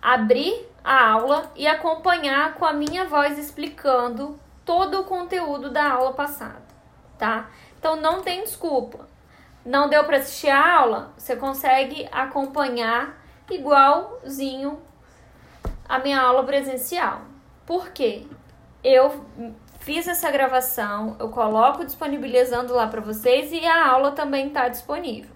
abrir 0.00 0.68
a 0.84 1.12
aula 1.12 1.50
e 1.56 1.66
acompanhar 1.66 2.54
com 2.54 2.66
a 2.66 2.74
minha 2.74 3.06
voz 3.06 3.38
explicando 3.38 4.38
todo 4.62 5.00
o 5.00 5.04
conteúdo 5.04 5.70
da 5.70 5.90
aula 5.90 6.12
passada, 6.12 6.62
tá? 7.16 7.48
Então 7.78 7.96
não 7.96 8.20
tem 8.20 8.42
desculpa. 8.42 9.08
Não 9.64 9.88
deu 9.88 10.04
para 10.04 10.18
assistir 10.18 10.50
a 10.50 10.80
aula? 10.80 11.14
Você 11.16 11.34
consegue 11.34 12.06
acompanhar 12.12 13.18
igualzinho 13.50 14.82
a 15.88 15.98
minha 15.98 16.20
aula 16.20 16.44
presencial. 16.44 17.22
Por 17.64 17.88
quê? 17.88 18.26
Eu 18.84 19.24
fiz 19.80 20.06
essa 20.06 20.30
gravação, 20.30 21.16
eu 21.18 21.28
coloco 21.28 21.84
disponibilizando 21.84 22.74
lá 22.74 22.86
para 22.86 23.00
vocês 23.00 23.52
e 23.52 23.64
a 23.66 23.88
aula 23.88 24.12
também 24.12 24.48
está 24.48 24.68
disponível. 24.68 25.30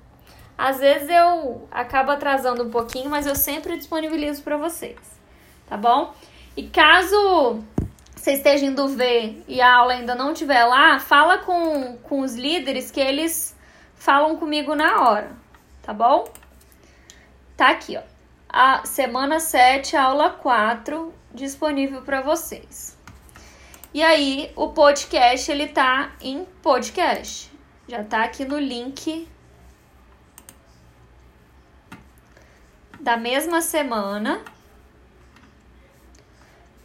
Às 0.56 0.78
vezes 0.78 1.08
eu 1.08 1.66
acabo 1.70 2.10
atrasando 2.10 2.64
um 2.64 2.70
pouquinho, 2.70 3.10
mas 3.10 3.26
eu 3.26 3.34
sempre 3.34 3.76
disponibilizo 3.76 4.42
para 4.42 4.56
vocês, 4.56 4.98
tá 5.66 5.76
bom? 5.76 6.14
E 6.56 6.64
caso 6.64 7.62
você 8.14 8.34
esteja 8.34 8.66
indo 8.66 8.86
ver 8.88 9.42
e 9.48 9.60
a 9.60 9.74
aula 9.74 9.94
ainda 9.94 10.14
não 10.14 10.32
estiver 10.32 10.64
lá, 10.64 11.00
fala 11.00 11.38
com, 11.38 11.96
com 11.96 12.20
os 12.20 12.36
líderes 12.36 12.90
que 12.90 13.00
eles 13.00 13.56
falam 13.96 14.36
comigo 14.36 14.74
na 14.74 15.08
hora, 15.08 15.32
tá 15.82 15.92
bom? 15.92 16.28
Tá 17.56 17.70
aqui, 17.70 17.96
ó. 17.96 18.02
A 18.48 18.84
semana 18.84 19.40
7, 19.40 19.96
aula 19.96 20.30
4, 20.30 21.12
disponível 21.34 22.02
para 22.02 22.20
vocês. 22.20 22.91
E 23.94 24.02
aí, 24.02 24.50
o 24.56 24.70
podcast, 24.70 25.52
ele 25.52 25.68
tá 25.68 26.12
em 26.22 26.46
podcast. 26.62 27.50
Já 27.86 28.02
tá 28.02 28.24
aqui 28.24 28.42
no 28.42 28.58
link 28.58 29.28
da 32.98 33.18
mesma 33.18 33.60
semana 33.60 34.42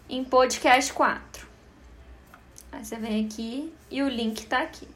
em 0.10 0.22
podcast 0.22 0.92
4. 0.92 1.48
Aí 2.74 2.84
você 2.84 2.98
vem 2.98 3.26
aqui 3.26 3.74
e 3.90 4.04
o 4.04 4.10
link 4.10 4.46
tá 4.46 4.60
aqui. 4.60 4.90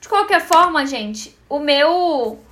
De 0.00 0.08
qualquer 0.08 0.40
forma, 0.40 0.86
gente, 0.86 1.36
o 1.50 1.58
meu 1.58 2.42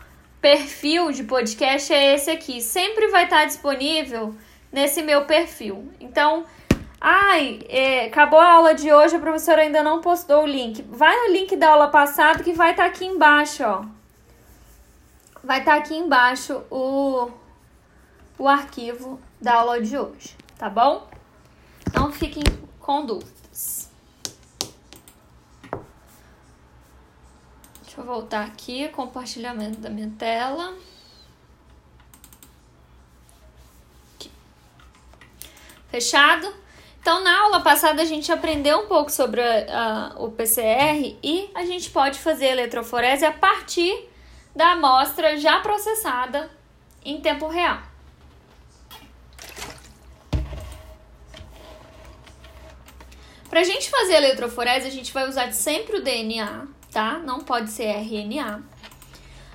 perfil 0.42 1.11
de 1.11 1.25
podcast 1.25 1.90
é 1.90 2.16
esse 2.16 2.31
aqui. 2.31 2.61
Sempre 2.61 3.09
vai 3.09 3.25
estar 3.25 3.47
disponível 3.47 4.37
nesse 4.70 5.01
meu 5.01 5.25
perfil. 5.25 5.90
Então, 5.99 6.44
ai, 7.01 7.61
é, 7.69 8.07
acabou 8.07 8.39
a 8.39 8.55
aula 8.55 8.75
de 8.75 8.93
hoje, 8.93 9.17
a 9.17 9.21
professora 9.21 9.63
ainda 9.63 9.83
não 9.83 10.01
postou 10.01 10.45
o 10.45 10.47
link. 10.47 10.83
Vai 10.83 11.17
no 11.17 11.33
link 11.33 11.57
da 11.57 11.71
aula 11.71 11.89
passada 11.89 12.43
que 12.43 12.53
vai 12.53 12.71
estar 12.71 12.87
aqui 12.87 13.05
embaixo, 13.05 13.63
ó. 13.65 13.85
Vai 15.43 15.61
estar 15.61 15.77
aqui 15.77 15.95
embaixo 15.95 16.63
o 16.71 17.31
o 18.39 18.49
arquivo 18.49 19.21
da 19.41 19.55
aula 19.55 19.81
de 19.81 19.97
hoje, 19.97 20.37
tá 20.59 20.69
bom? 20.69 21.09
Não 21.93 22.11
fiquem 22.11 22.43
com 22.81 23.07
dúvidas. 23.07 23.91
Deixa 27.83 28.01
eu 28.01 28.05
voltar 28.05 28.45
aqui, 28.45 28.89
compartilhamento 28.89 29.79
da 29.79 29.89
minha 29.89 30.11
tela. 30.19 30.77
Fechado? 35.89 36.63
Então, 37.05 37.23
na 37.23 37.38
aula 37.38 37.61
passada, 37.61 38.01
a 38.01 38.05
gente 38.07 38.33
aprendeu 38.33 38.79
um 38.79 38.87
pouco 38.87 39.12
sobre 39.12 39.38
a, 39.43 40.14
a, 40.17 40.25
o 40.25 40.31
PCR 40.31 41.14
e 41.23 41.51
a 41.55 41.62
gente 41.67 41.90
pode 41.90 42.19
fazer 42.19 42.47
eletroforese 42.47 43.27
a 43.27 43.31
partir 43.31 44.09
da 44.57 44.73
amostra 44.73 45.37
já 45.37 45.61
processada 45.61 46.51
em 47.05 47.21
tempo 47.21 47.47
real. 47.47 47.83
Pra 53.51 53.62
gente 53.62 53.90
fazer 53.90 54.14
a 54.14 54.23
eletroforese, 54.23 54.87
a 54.87 54.90
gente 54.90 55.12
vai 55.12 55.29
usar 55.29 55.53
sempre 55.53 55.99
o 55.99 56.03
DNA, 56.03 56.67
tá? 56.90 57.19
Não 57.19 57.40
pode 57.40 57.71
ser 57.71 57.85
RNA. 57.85 58.62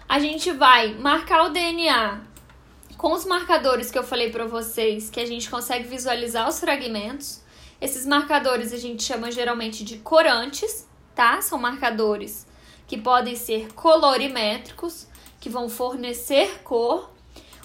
A 0.07 0.19
gente 0.19 0.51
vai 0.51 0.93
marcar 0.93 1.45
o 1.45 1.49
DNA 1.49 2.28
com 2.99 3.13
os 3.13 3.23
marcadores 3.23 3.89
que 3.89 3.97
eu 3.97 4.03
falei 4.03 4.29
para 4.29 4.45
vocês, 4.45 5.09
que 5.09 5.21
a 5.21 5.25
gente 5.25 5.49
consegue 5.49 5.87
visualizar 5.87 6.49
os 6.49 6.59
fragmentos. 6.59 7.39
Esses 7.79 8.05
marcadores 8.05 8.73
a 8.73 8.77
gente 8.77 9.03
chama 9.03 9.31
geralmente 9.31 9.85
de 9.85 9.99
corantes, 9.99 10.85
tá? 11.15 11.41
São 11.41 11.57
marcadores 11.57 12.45
que 12.85 12.97
podem 12.97 13.37
ser 13.37 13.71
colorimétricos, 13.71 15.07
que 15.39 15.47
vão 15.47 15.69
fornecer 15.69 16.61
cor, 16.61 17.09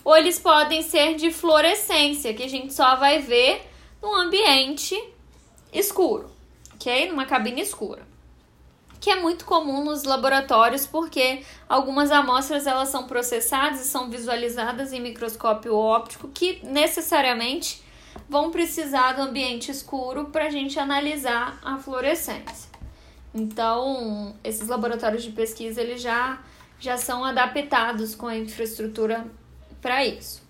ou 0.04 0.16
eles 0.16 0.38
podem 0.38 0.82
ser 0.82 1.16
de 1.16 1.32
fluorescência, 1.32 2.32
que 2.32 2.44
a 2.44 2.48
gente 2.48 2.72
só 2.72 2.94
vai 2.94 3.18
ver 3.18 3.68
no 4.00 4.14
ambiente 4.14 4.96
escuro, 5.72 6.30
ok? 6.74 7.08
Numa 7.08 7.26
cabine 7.26 7.60
escura. 7.60 8.06
Que 9.04 9.10
é 9.10 9.20
muito 9.20 9.44
comum 9.44 9.84
nos 9.84 10.04
laboratórios 10.04 10.86
porque 10.86 11.42
algumas 11.68 12.10
amostras 12.10 12.66
elas 12.66 12.88
são 12.88 13.06
processadas 13.06 13.82
e 13.82 13.84
são 13.84 14.08
visualizadas 14.08 14.94
em 14.94 15.00
microscópio 15.00 15.76
óptico 15.76 16.28
que 16.28 16.64
necessariamente 16.64 17.84
vão 18.26 18.50
precisar 18.50 19.12
do 19.12 19.20
ambiente 19.20 19.70
escuro 19.70 20.30
para 20.32 20.46
a 20.46 20.48
gente 20.48 20.80
analisar 20.80 21.60
a 21.62 21.76
fluorescência. 21.76 22.70
Então, 23.34 24.34
esses 24.42 24.68
laboratórios 24.68 25.22
de 25.22 25.32
pesquisa 25.32 25.82
eles 25.82 26.00
já, 26.00 26.42
já 26.80 26.96
são 26.96 27.22
adaptados 27.26 28.14
com 28.14 28.26
a 28.26 28.38
infraestrutura 28.38 29.26
para 29.82 30.02
isso. 30.02 30.42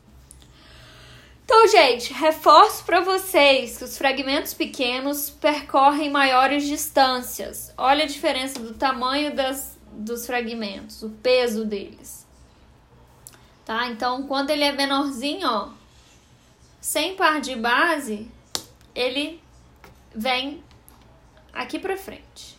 Então 1.45 1.69
gente, 1.69 2.13
reforço 2.13 2.85
para 2.85 3.01
vocês 3.01 3.77
que 3.77 3.85
os 3.85 3.99
fragmentos 3.99 4.55
pequenos 4.55 5.29
percorrem 5.29 6.11
maiores 6.11 6.65
distâncias. 6.65 7.73
Olha 7.77 8.05
a 8.05 8.09
diferença 8.09 8.59
do 8.59 8.73
tamanho 8.75 9.35
das, 9.35 9.79
dos 9.93 10.27
fragmentos, 10.27 11.03
o 11.03 11.11
peso 11.11 11.67
deles. 11.67 12.27
Tá? 13.65 13.89
Então, 13.89 14.27
quando 14.27 14.51
ele 14.51 14.65
é 14.65 14.73
menorzinho, 14.73 15.47
ó, 15.47 15.69
sem 16.81 17.15
par 17.15 17.41
de 17.41 17.57
base, 17.57 18.31
ele 18.95 19.41
vem 20.15 20.63
aqui 21.53 21.79
para 21.79 21.97
frente. 21.97 22.59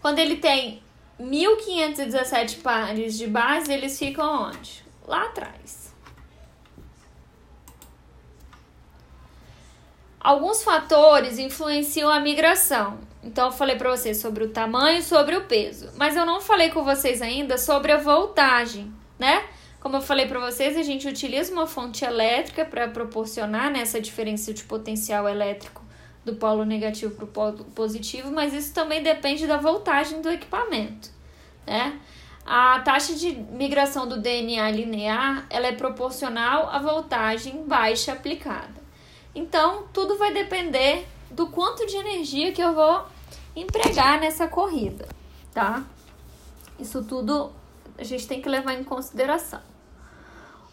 Quando 0.00 0.18
ele 0.18 0.36
tem 0.36 0.82
1517 1.18 2.56
pares 2.56 3.18
de 3.18 3.26
base, 3.26 3.72
eles 3.72 3.98
ficam 3.98 4.48
onde? 4.48 4.84
Lá 5.06 5.24
atrás. 5.24 5.79
Alguns 10.20 10.62
fatores 10.62 11.38
influenciam 11.38 12.10
a 12.10 12.20
migração. 12.20 12.98
Então, 13.22 13.46
eu 13.46 13.52
falei 13.52 13.76
para 13.76 13.96
vocês 13.96 14.18
sobre 14.18 14.44
o 14.44 14.50
tamanho 14.50 15.02
sobre 15.02 15.34
o 15.34 15.44
peso. 15.44 15.90
Mas 15.96 16.14
eu 16.14 16.26
não 16.26 16.42
falei 16.42 16.70
com 16.70 16.84
vocês 16.84 17.22
ainda 17.22 17.56
sobre 17.56 17.90
a 17.92 17.96
voltagem, 17.96 18.92
né? 19.18 19.44
Como 19.80 19.96
eu 19.96 20.02
falei 20.02 20.26
para 20.26 20.38
vocês, 20.38 20.76
a 20.76 20.82
gente 20.82 21.08
utiliza 21.08 21.52
uma 21.52 21.66
fonte 21.66 22.04
elétrica 22.04 22.66
para 22.66 22.86
proporcionar 22.88 23.70
né, 23.70 23.80
essa 23.80 23.98
diferença 23.98 24.52
de 24.52 24.62
potencial 24.64 25.26
elétrico 25.26 25.82
do 26.22 26.34
polo 26.34 26.66
negativo 26.66 27.14
para 27.14 27.24
o 27.24 27.28
polo 27.28 27.64
positivo, 27.74 28.30
mas 28.30 28.52
isso 28.52 28.74
também 28.74 29.02
depende 29.02 29.46
da 29.46 29.56
voltagem 29.56 30.20
do 30.20 30.28
equipamento. 30.28 31.08
Né? 31.66 31.98
A 32.44 32.80
taxa 32.80 33.14
de 33.14 33.32
migração 33.32 34.06
do 34.06 34.20
DNA 34.20 34.70
linear 34.70 35.46
ela 35.48 35.68
é 35.68 35.72
proporcional 35.72 36.68
à 36.68 36.78
voltagem 36.78 37.64
baixa 37.66 38.12
aplicada. 38.12 38.79
Então, 39.34 39.84
tudo 39.92 40.18
vai 40.18 40.32
depender 40.32 41.06
do 41.30 41.46
quanto 41.46 41.86
de 41.86 41.96
energia 41.96 42.52
que 42.52 42.62
eu 42.62 42.74
vou 42.74 43.04
empregar 43.54 44.20
nessa 44.20 44.48
corrida, 44.48 45.08
tá? 45.52 45.84
Isso 46.78 47.04
tudo 47.04 47.52
a 47.98 48.04
gente 48.04 48.26
tem 48.26 48.40
que 48.40 48.48
levar 48.48 48.74
em 48.74 48.82
consideração. 48.82 49.60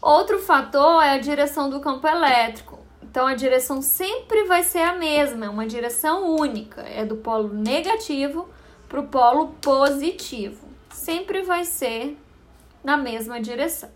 Outro 0.00 0.38
fator 0.38 1.02
é 1.02 1.10
a 1.10 1.18
direção 1.18 1.68
do 1.68 1.80
campo 1.80 2.06
elétrico. 2.06 2.78
Então 3.02 3.26
a 3.26 3.34
direção 3.34 3.82
sempre 3.82 4.44
vai 4.44 4.62
ser 4.62 4.80
a 4.80 4.94
mesma, 4.94 5.46
é 5.46 5.48
uma 5.48 5.66
direção 5.66 6.34
única, 6.36 6.82
é 6.82 7.04
do 7.04 7.16
polo 7.16 7.52
negativo 7.52 8.48
para 8.88 9.00
o 9.00 9.08
polo 9.08 9.48
positivo. 9.60 10.66
Sempre 10.90 11.42
vai 11.42 11.64
ser 11.64 12.16
na 12.82 12.96
mesma 12.96 13.40
direção. 13.40 13.90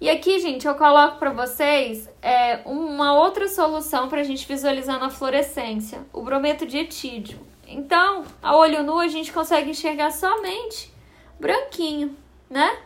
E 0.00 0.08
aqui, 0.08 0.38
gente, 0.38 0.66
eu 0.66 0.74
coloco 0.76 1.18
para 1.18 1.30
vocês 1.30 2.08
é, 2.22 2.62
uma 2.64 3.12
outra 3.12 3.46
solução 3.46 4.08
para 4.08 4.22
a 4.22 4.24
gente 4.24 4.48
visualizar 4.48 4.98
na 4.98 5.10
fluorescência, 5.10 6.06
o 6.10 6.22
brometo 6.22 6.64
de 6.64 6.78
etídio. 6.78 7.38
Então, 7.68 8.24
a 8.42 8.56
olho 8.56 8.82
nu, 8.82 8.98
a 8.98 9.08
gente 9.08 9.30
consegue 9.30 9.70
enxergar 9.70 10.10
somente 10.10 10.90
branquinho, 11.38 12.16
né? 12.48 12.78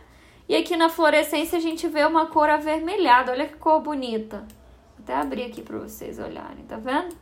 E 0.47 0.57
aqui 0.57 0.75
na 0.75 0.89
fluorescência 0.89 1.57
a 1.57 1.61
gente 1.61 1.87
vê 1.87 2.03
uma 2.03 2.25
cor 2.25 2.49
avermelhada. 2.49 3.31
Olha 3.31 3.47
que 3.47 3.55
cor 3.55 3.79
bonita. 3.79 4.39
Vou 4.39 5.03
até 5.03 5.15
abrir 5.15 5.45
aqui 5.45 5.61
para 5.61 5.79
vocês 5.79 6.19
olharem, 6.19 6.65
tá 6.65 6.75
vendo? 6.75 7.15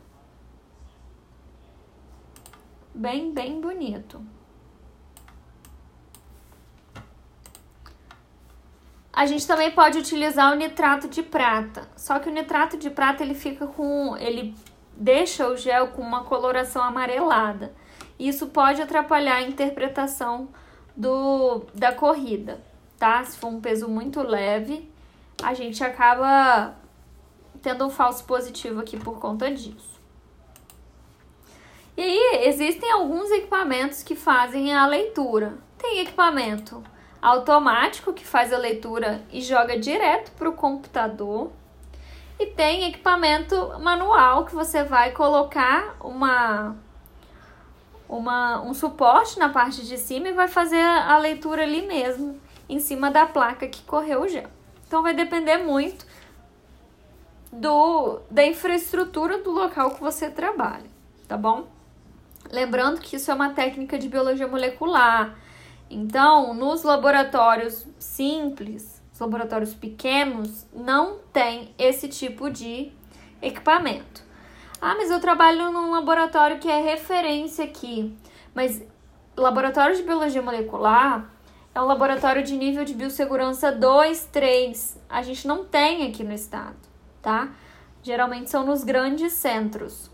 Bem, 2.92 3.32
bem 3.32 3.60
bonito. 3.60 4.20
A 9.14 9.26
gente 9.26 9.46
também 9.46 9.70
pode 9.70 9.98
utilizar 9.98 10.52
o 10.52 10.56
nitrato 10.56 11.08
de 11.08 11.22
prata. 11.22 11.88
Só 11.96 12.18
que 12.18 12.28
o 12.28 12.32
nitrato 12.32 12.76
de 12.76 12.90
prata 12.90 13.22
ele 13.22 13.34
fica 13.34 13.66
com, 13.66 14.16
ele 14.16 14.54
deixa 14.96 15.48
o 15.48 15.56
gel 15.56 15.88
com 15.88 16.02
uma 16.02 16.24
coloração 16.24 16.82
amarelada. 16.82 17.72
Isso 18.18 18.48
pode 18.48 18.82
atrapalhar 18.82 19.36
a 19.36 19.42
interpretação 19.42 20.48
do, 20.96 21.64
da 21.74 21.92
corrida 21.92 22.60
tá? 23.04 23.22
Se 23.22 23.36
for 23.36 23.48
um 23.48 23.60
peso 23.60 23.86
muito 23.86 24.22
leve, 24.22 24.90
a 25.42 25.52
gente 25.52 25.84
acaba 25.84 26.74
tendo 27.62 27.84
um 27.84 27.90
falso 27.90 28.24
positivo 28.24 28.80
aqui 28.80 28.96
por 28.96 29.18
conta 29.18 29.50
disso. 29.50 30.00
E 31.96 32.02
aí, 32.02 32.46
existem 32.48 32.90
alguns 32.90 33.30
equipamentos 33.30 34.02
que 34.02 34.16
fazem 34.16 34.74
a 34.74 34.86
leitura. 34.86 35.58
Tem 35.78 36.00
equipamento 36.00 36.82
automático 37.24 38.12
que 38.12 38.24
faz 38.24 38.52
a 38.52 38.58
leitura 38.58 39.22
e 39.32 39.40
joga 39.40 39.78
direto 39.78 40.30
para 40.32 40.46
o 40.46 40.52
computador. 40.52 41.50
E 42.38 42.46
tem 42.46 42.84
equipamento 42.84 43.56
manual 43.80 44.44
que 44.44 44.54
você 44.54 44.84
vai 44.84 45.12
colocar 45.12 45.96
uma, 46.00 46.76
uma, 48.06 48.60
um 48.60 48.74
suporte 48.74 49.38
na 49.38 49.48
parte 49.48 49.86
de 49.86 49.96
cima 49.96 50.28
e 50.28 50.32
vai 50.32 50.48
fazer 50.48 50.82
a 50.82 51.16
leitura 51.16 51.62
ali 51.62 51.86
mesmo 51.86 52.38
em 52.68 52.78
cima 52.78 53.10
da 53.10 53.24
placa 53.24 53.66
que 53.68 53.82
correu 53.84 54.22
o 54.22 54.28
gel. 54.28 54.50
Então 54.86 55.02
vai 55.02 55.14
depender 55.14 55.58
muito 55.58 56.04
do 57.50 58.20
da 58.30 58.44
infraestrutura 58.44 59.38
do 59.38 59.50
local 59.50 59.92
que 59.92 60.00
você 60.00 60.28
trabalha, 60.28 60.90
tá 61.26 61.38
bom? 61.38 61.68
Lembrando 62.50 63.00
que 63.00 63.16
isso 63.16 63.30
é 63.30 63.34
uma 63.34 63.50
técnica 63.50 63.98
de 63.98 64.08
biologia 64.08 64.46
molecular. 64.46 65.36
Então, 65.94 66.52
nos 66.52 66.82
laboratórios 66.82 67.86
simples, 68.00 69.00
os 69.12 69.20
laboratórios 69.20 69.72
pequenos, 69.72 70.66
não 70.74 71.18
tem 71.32 71.72
esse 71.78 72.08
tipo 72.08 72.50
de 72.50 72.90
equipamento. 73.40 74.24
Ah, 74.80 74.96
mas 74.96 75.08
eu 75.08 75.20
trabalho 75.20 75.70
num 75.70 75.92
laboratório 75.92 76.58
que 76.58 76.68
é 76.68 76.82
referência 76.82 77.64
aqui. 77.64 78.12
Mas 78.52 78.82
laboratório 79.36 79.94
de 79.94 80.02
biologia 80.02 80.42
molecular 80.42 81.30
é 81.72 81.80
um 81.80 81.86
laboratório 81.86 82.42
de 82.42 82.56
nível 82.56 82.84
de 82.84 82.92
biossegurança 82.92 83.70
2, 83.70 84.30
3. 84.32 85.00
A 85.08 85.22
gente 85.22 85.46
não 85.46 85.64
tem 85.64 86.08
aqui 86.08 86.24
no 86.24 86.32
estado, 86.32 86.76
tá? 87.22 87.50
Geralmente 88.02 88.50
são 88.50 88.66
nos 88.66 88.82
grandes 88.82 89.32
centros. 89.34 90.10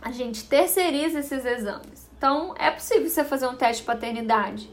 A 0.00 0.10
gente 0.10 0.48
terceiriza 0.48 1.20
esses 1.20 1.44
exames. 1.44 2.10
Então, 2.16 2.54
é 2.58 2.70
possível 2.70 3.10
você 3.10 3.22
fazer 3.22 3.46
um 3.46 3.54
teste 3.54 3.82
de 3.82 3.86
paternidade, 3.86 4.70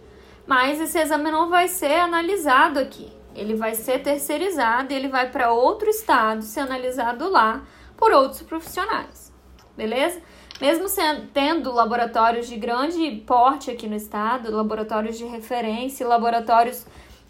mas 0.49 0.81
esse 0.81 0.97
exame 0.97 1.29
não 1.29 1.47
vai 1.47 1.67
ser 1.67 1.93
analisado 1.93 2.79
aqui. 2.79 3.07
Ele 3.35 3.53
vai 3.53 3.75
ser 3.75 3.99
terceirizado 3.99 4.91
ele 4.91 5.07
vai 5.07 5.29
para 5.29 5.51
outro 5.51 5.87
estado 5.87 6.41
ser 6.41 6.61
analisado 6.61 7.29
lá 7.29 7.61
por 7.95 8.11
outros 8.11 8.41
profissionais. 8.41 9.31
Beleza? 9.77 10.19
Mesmo 10.59 10.89
sendo, 10.89 11.27
tendo 11.27 11.71
laboratórios 11.71 12.47
de 12.47 12.55
grande 12.57 13.23
porte 13.27 13.69
aqui 13.69 13.87
no 13.87 13.95
estado, 13.95 14.51
laboratórios 14.51 15.19
de 15.19 15.25
referência, 15.25 16.07
laboratórios 16.07 16.83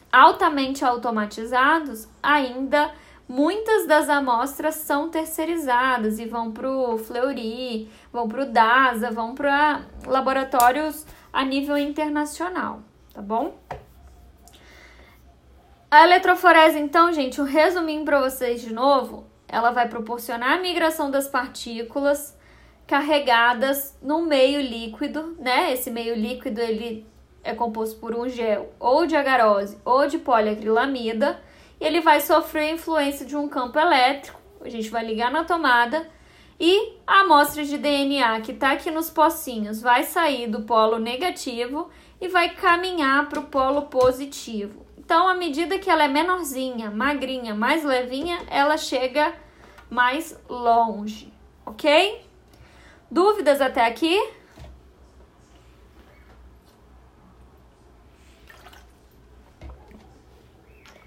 altamente 0.10 0.86
automatizados, 0.86 2.08
ainda 2.24 2.90
muitas 3.28 3.86
das 3.86 4.08
amostras 4.08 4.76
são 4.76 5.10
terceirizadas 5.10 6.20
e 6.20 6.26
vão 6.26 6.54
para 6.54 6.72
o 6.72 6.98
Fleury, 6.98 7.92
vão 8.14 8.30
para 8.30 8.44
o 8.44 8.46
DASA, 8.46 9.12
vão 9.12 9.36
para 9.36 9.82
laboratórios 10.08 11.06
a 11.32 11.44
nível 11.44 11.78
internacional, 11.78 12.82
tá 13.14 13.22
bom? 13.22 13.58
A 15.92 16.04
eletroforese, 16.04 16.78
então, 16.78 17.12
gente, 17.12 17.42
um 17.42 17.46
resuminho 17.46 18.06
para 18.06 18.22
vocês 18.22 18.62
de 18.62 18.72
novo, 18.72 19.26
ela 19.48 19.72
vai 19.72 19.90
proporcionar 19.90 20.54
a 20.54 20.62
migração 20.62 21.10
das 21.10 21.28
partículas 21.28 22.38
carregadas 22.86 23.98
num 24.02 24.26
meio 24.26 24.62
líquido, 24.62 25.36
né? 25.40 25.74
Esse 25.74 25.90
meio 25.90 26.16
líquido 26.16 26.62
ele 26.62 27.08
é 27.44 27.54
composto 27.54 28.00
por 28.00 28.16
um 28.16 28.28
gel 28.28 28.74
ou 28.80 29.06
de 29.06 29.16
agarose 29.16 29.78
ou 29.84 30.08
de 30.08 30.18
poliacrilamida 30.18 31.40
e 31.80 31.86
ele 31.86 32.02
vai 32.02 32.22
sofrer 32.22 32.70
a 32.70 32.74
influência 32.74 33.26
de 33.26 33.36
um 33.36 33.48
campo 33.48 33.80
elétrico. 33.80 34.40
A 34.62 34.70
gente 34.70 34.90
vai 34.90 35.06
ligar 35.06 35.32
na 35.32 35.44
tomada 35.44 36.08
e 36.60 36.98
a 37.08 37.22
amostra 37.22 37.64
de 37.64 37.78
DNA 37.78 38.42
que 38.42 38.52
está 38.52 38.74
aqui 38.74 38.92
nos 38.92 39.10
pocinhos 39.10 39.82
vai 39.82 40.04
sair 40.04 40.48
do 40.48 40.64
polo 40.64 41.00
negativo 41.00 41.90
e 42.22 42.28
vai 42.28 42.50
caminhar 42.56 43.30
para 43.30 43.40
o 43.40 43.48
polo 43.48 43.84
positivo. 43.84 44.86
Então, 44.98 45.28
à 45.28 45.34
medida 45.34 45.80
que 45.80 45.90
ela 45.90 46.04
é 46.04 46.08
menorzinha, 46.08 46.92
magrinha, 46.92 47.56
mais 47.56 47.84
levinha, 47.84 48.46
ela 48.48 48.78
chega 48.78 49.34
mais 49.90 50.40
longe, 50.48 51.34
ok? 51.66 52.24
Dúvidas 53.10 53.60
até 53.60 53.88
aqui? 53.88 54.16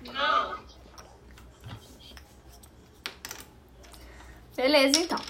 Não. 0.04 0.58
Beleza, 4.56 4.98
então. 4.98 5.20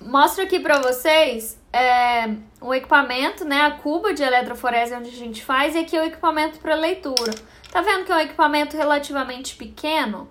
Mostro 0.00 0.42
aqui 0.42 0.58
para 0.58 0.80
vocês 0.80 1.61
é, 1.72 2.26
equipamento, 2.74 3.44
né? 3.44 3.62
A 3.62 3.70
cuba 3.72 4.12
de 4.12 4.22
eletroforese 4.22 4.92
é 4.92 4.98
onde 4.98 5.08
a 5.08 5.12
gente 5.12 5.42
faz, 5.42 5.74
e 5.74 5.78
aqui 5.78 5.96
é 5.96 6.02
o 6.02 6.04
equipamento 6.04 6.58
para 6.58 6.74
leitura. 6.74 7.34
Tá 7.70 7.80
vendo 7.80 8.04
que 8.04 8.12
é 8.12 8.16
um 8.16 8.20
equipamento 8.20 8.76
relativamente 8.76 9.56
pequeno? 9.56 10.28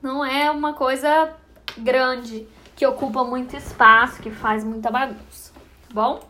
Não 0.00 0.24
é 0.24 0.50
uma 0.50 0.72
coisa 0.72 1.34
grande, 1.76 2.48
que 2.74 2.86
ocupa 2.86 3.24
muito 3.24 3.56
espaço, 3.56 4.22
que 4.22 4.30
faz 4.30 4.64
muita 4.64 4.90
bagunça, 4.90 5.52
tá 5.88 5.94
bom? 5.94 6.20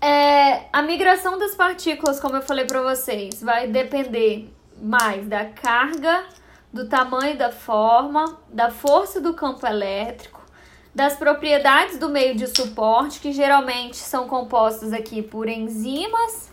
É, 0.00 0.66
a 0.72 0.80
migração 0.82 1.38
das 1.38 1.56
partículas, 1.56 2.20
como 2.20 2.36
eu 2.36 2.42
falei 2.42 2.66
para 2.66 2.82
vocês, 2.82 3.42
vai 3.42 3.66
depender 3.66 4.52
mais 4.80 5.26
da 5.26 5.44
carga 5.46 6.24
do 6.72 6.88
tamanho 6.88 7.36
da 7.36 7.50
forma, 7.50 8.38
da 8.48 8.70
força 8.70 9.20
do 9.20 9.34
campo 9.34 9.66
elétrico, 9.66 10.42
das 10.94 11.16
propriedades 11.16 11.98
do 11.98 12.08
meio 12.08 12.34
de 12.34 12.46
suporte, 12.46 13.20
que 13.20 13.32
geralmente 13.32 13.96
são 13.96 14.26
compostos 14.26 14.92
aqui 14.92 15.22
por 15.22 15.48
enzimas 15.48 16.50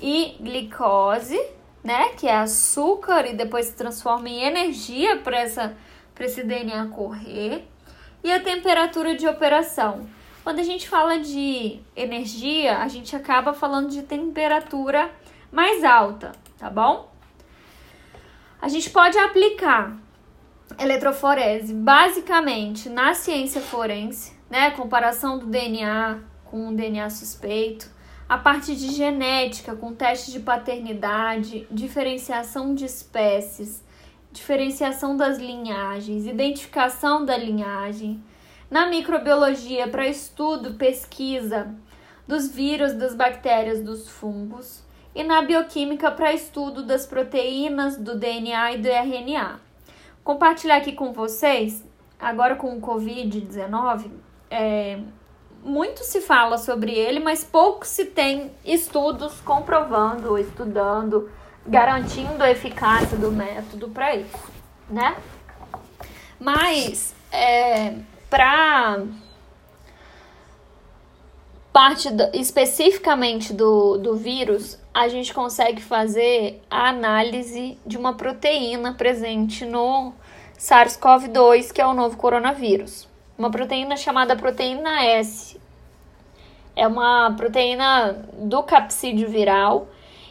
e 0.00 0.36
glicose, 0.40 1.40
né, 1.82 2.10
que 2.10 2.26
é 2.26 2.36
açúcar 2.36 3.26
e 3.26 3.34
depois 3.34 3.66
se 3.66 3.74
transforma 3.74 4.28
em 4.28 4.42
energia 4.42 5.16
para 5.18 5.38
essa 5.38 5.76
para 6.14 6.26
esse 6.26 6.42
DNA 6.42 6.88
correr, 6.88 7.66
e 8.22 8.30
a 8.30 8.38
temperatura 8.38 9.16
de 9.16 9.26
operação. 9.26 10.06
Quando 10.44 10.58
a 10.58 10.62
gente 10.62 10.86
fala 10.86 11.18
de 11.18 11.80
energia, 11.96 12.76
a 12.78 12.88
gente 12.88 13.16
acaba 13.16 13.54
falando 13.54 13.88
de 13.88 14.02
temperatura 14.02 15.10
mais 15.50 15.82
alta, 15.82 16.32
tá 16.58 16.68
bom? 16.68 17.09
A 18.62 18.68
gente 18.68 18.90
pode 18.90 19.16
aplicar 19.16 19.96
eletroforese 20.78 21.72
basicamente 21.72 22.90
na 22.90 23.14
ciência 23.14 23.58
forense, 23.58 24.34
né? 24.50 24.70
Comparação 24.72 25.38
do 25.38 25.46
DNA 25.46 26.18
com 26.44 26.68
o 26.68 26.74
DNA 26.74 27.08
suspeito, 27.08 27.90
a 28.28 28.36
parte 28.36 28.76
de 28.76 28.92
genética 28.92 29.74
com 29.74 29.94
teste 29.94 30.30
de 30.30 30.40
paternidade, 30.40 31.66
diferenciação 31.70 32.74
de 32.74 32.84
espécies, 32.84 33.82
diferenciação 34.30 35.16
das 35.16 35.38
linhagens, 35.38 36.26
identificação 36.26 37.24
da 37.24 37.38
linhagem, 37.38 38.22
na 38.70 38.86
microbiologia 38.88 39.88
para 39.88 40.06
estudo, 40.06 40.74
pesquisa 40.74 41.74
dos 42.28 42.48
vírus, 42.48 42.92
das 42.92 43.14
bactérias, 43.14 43.80
dos 43.80 44.06
fungos, 44.06 44.84
e 45.14 45.24
na 45.24 45.42
bioquímica 45.42 46.10
para 46.10 46.32
estudo 46.32 46.84
das 46.84 47.06
proteínas, 47.06 47.96
do 47.96 48.16
DNA 48.16 48.72
e 48.72 48.78
do 48.78 48.88
RNA. 48.88 49.60
Compartilhar 50.22 50.76
aqui 50.76 50.92
com 50.92 51.12
vocês, 51.12 51.84
agora 52.18 52.54
com 52.54 52.76
o 52.76 52.80
Covid-19, 52.80 54.10
é, 54.50 54.98
muito 55.62 56.04
se 56.04 56.20
fala 56.20 56.58
sobre 56.58 56.92
ele, 56.92 57.20
mas 57.20 57.44
pouco 57.44 57.86
se 57.86 58.06
tem 58.06 58.50
estudos 58.64 59.40
comprovando, 59.40 60.38
estudando, 60.38 61.30
garantindo 61.66 62.42
a 62.42 62.50
eficácia 62.50 63.16
do 63.16 63.30
método 63.30 63.88
para 63.88 64.16
isso, 64.16 64.52
né? 64.88 65.16
Mas 66.38 67.14
é, 67.30 67.96
para 68.28 69.04
parte 71.72 72.10
do, 72.10 72.24
especificamente 72.34 73.52
do, 73.52 73.96
do 73.98 74.16
vírus, 74.16 74.78
a 75.00 75.08
gente 75.08 75.32
consegue 75.32 75.80
fazer 75.80 76.60
a 76.70 76.90
análise 76.90 77.78
de 77.86 77.96
uma 77.96 78.12
proteína 78.12 78.92
presente 78.92 79.64
no 79.64 80.12
SARS-CoV-2, 80.58 81.72
que 81.72 81.80
é 81.80 81.86
o 81.86 81.94
novo 81.94 82.18
coronavírus. 82.18 83.08
Uma 83.38 83.50
proteína 83.50 83.96
chamada 83.96 84.36
proteína 84.36 85.02
S. 85.06 85.58
É 86.76 86.86
uma 86.86 87.32
proteína 87.34 88.28
do 88.34 88.62
capsídeo 88.62 89.26
viral 89.26 89.88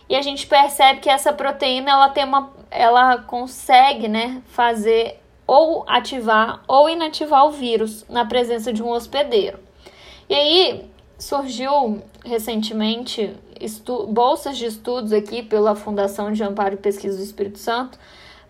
e 0.08 0.16
a 0.16 0.22
gente 0.22 0.46
percebe 0.46 1.00
que 1.00 1.10
essa 1.10 1.34
proteína 1.34 1.90
ela 1.90 2.10
tem 2.10 2.24
uma 2.24 2.52
ela 2.70 3.18
consegue, 3.24 4.08
né, 4.08 4.44
fazer 4.50 5.20
ou 5.48 5.84
ativar 5.88 6.62
ou 6.68 6.88
inativar 6.88 7.48
o 7.48 7.52
vírus 7.52 8.06
na 8.08 8.24
presença 8.24 8.72
de 8.72 8.84
um 8.84 8.90
hospedeiro. 8.90 9.58
E 10.30 10.36
aí 10.36 10.92
surgiu 11.18 12.04
recentemente 12.24 13.36
bolsas 14.08 14.58
de 14.58 14.66
estudos 14.66 15.12
aqui 15.12 15.44
pela 15.44 15.76
Fundação 15.76 16.32
de 16.32 16.44
Amparo 16.44 16.76
e 16.76 16.78
Pesquisa 16.78 17.18
do 17.18 17.24
Espírito 17.24 17.60
Santo 17.60 17.98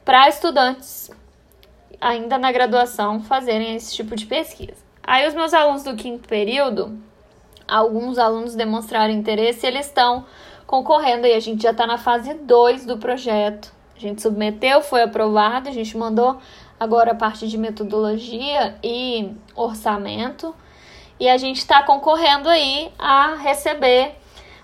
para 0.05 0.27
estudantes 0.29 1.11
ainda 1.99 2.37
na 2.37 2.51
graduação 2.51 3.21
fazerem 3.21 3.75
esse 3.75 3.93
tipo 3.95 4.15
de 4.15 4.25
pesquisa. 4.25 4.77
Aí 5.03 5.27
os 5.27 5.33
meus 5.33 5.53
alunos 5.53 5.83
do 5.83 5.95
quinto 5.95 6.27
período, 6.27 6.97
alguns 7.67 8.17
alunos 8.17 8.55
demonstraram 8.55 9.13
interesse 9.13 9.65
eles 9.65 9.87
estão 9.87 10.25
concorrendo 10.65 11.25
e 11.25 11.33
a 11.33 11.39
gente 11.39 11.63
já 11.63 11.71
está 11.71 11.87
na 11.87 11.97
fase 11.97 12.33
2 12.33 12.85
do 12.85 12.97
projeto. 12.97 13.73
A 13.95 13.99
gente 13.99 14.21
submeteu, 14.21 14.81
foi 14.81 15.01
aprovado, 15.01 15.67
a 15.67 15.71
gente 15.71 15.97
mandou 15.97 16.37
agora 16.79 17.11
a 17.11 17.15
parte 17.15 17.47
de 17.47 17.57
metodologia 17.57 18.77
e 18.83 19.31
orçamento. 19.55 20.55
E 21.19 21.27
a 21.27 21.37
gente 21.37 21.57
está 21.57 21.83
concorrendo 21.83 22.47
aí 22.47 22.91
a 22.97 23.35
receber 23.35 24.15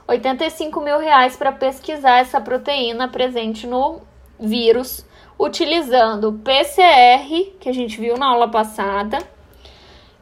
85 0.08 0.82
mil 0.82 1.00
reais 1.00 1.36
para 1.36 1.52
pesquisar 1.52 2.20
essa 2.20 2.40
proteína 2.40 3.08
presente 3.08 3.66
no 3.66 4.02
vírus, 4.40 5.06
utilizando 5.38 6.34
PCR, 6.44 7.54
que 7.60 7.70
a 7.70 7.74
gente 7.74 8.00
viu 8.00 8.18
na 8.18 8.28
aula 8.28 8.48
passada, 8.48 9.18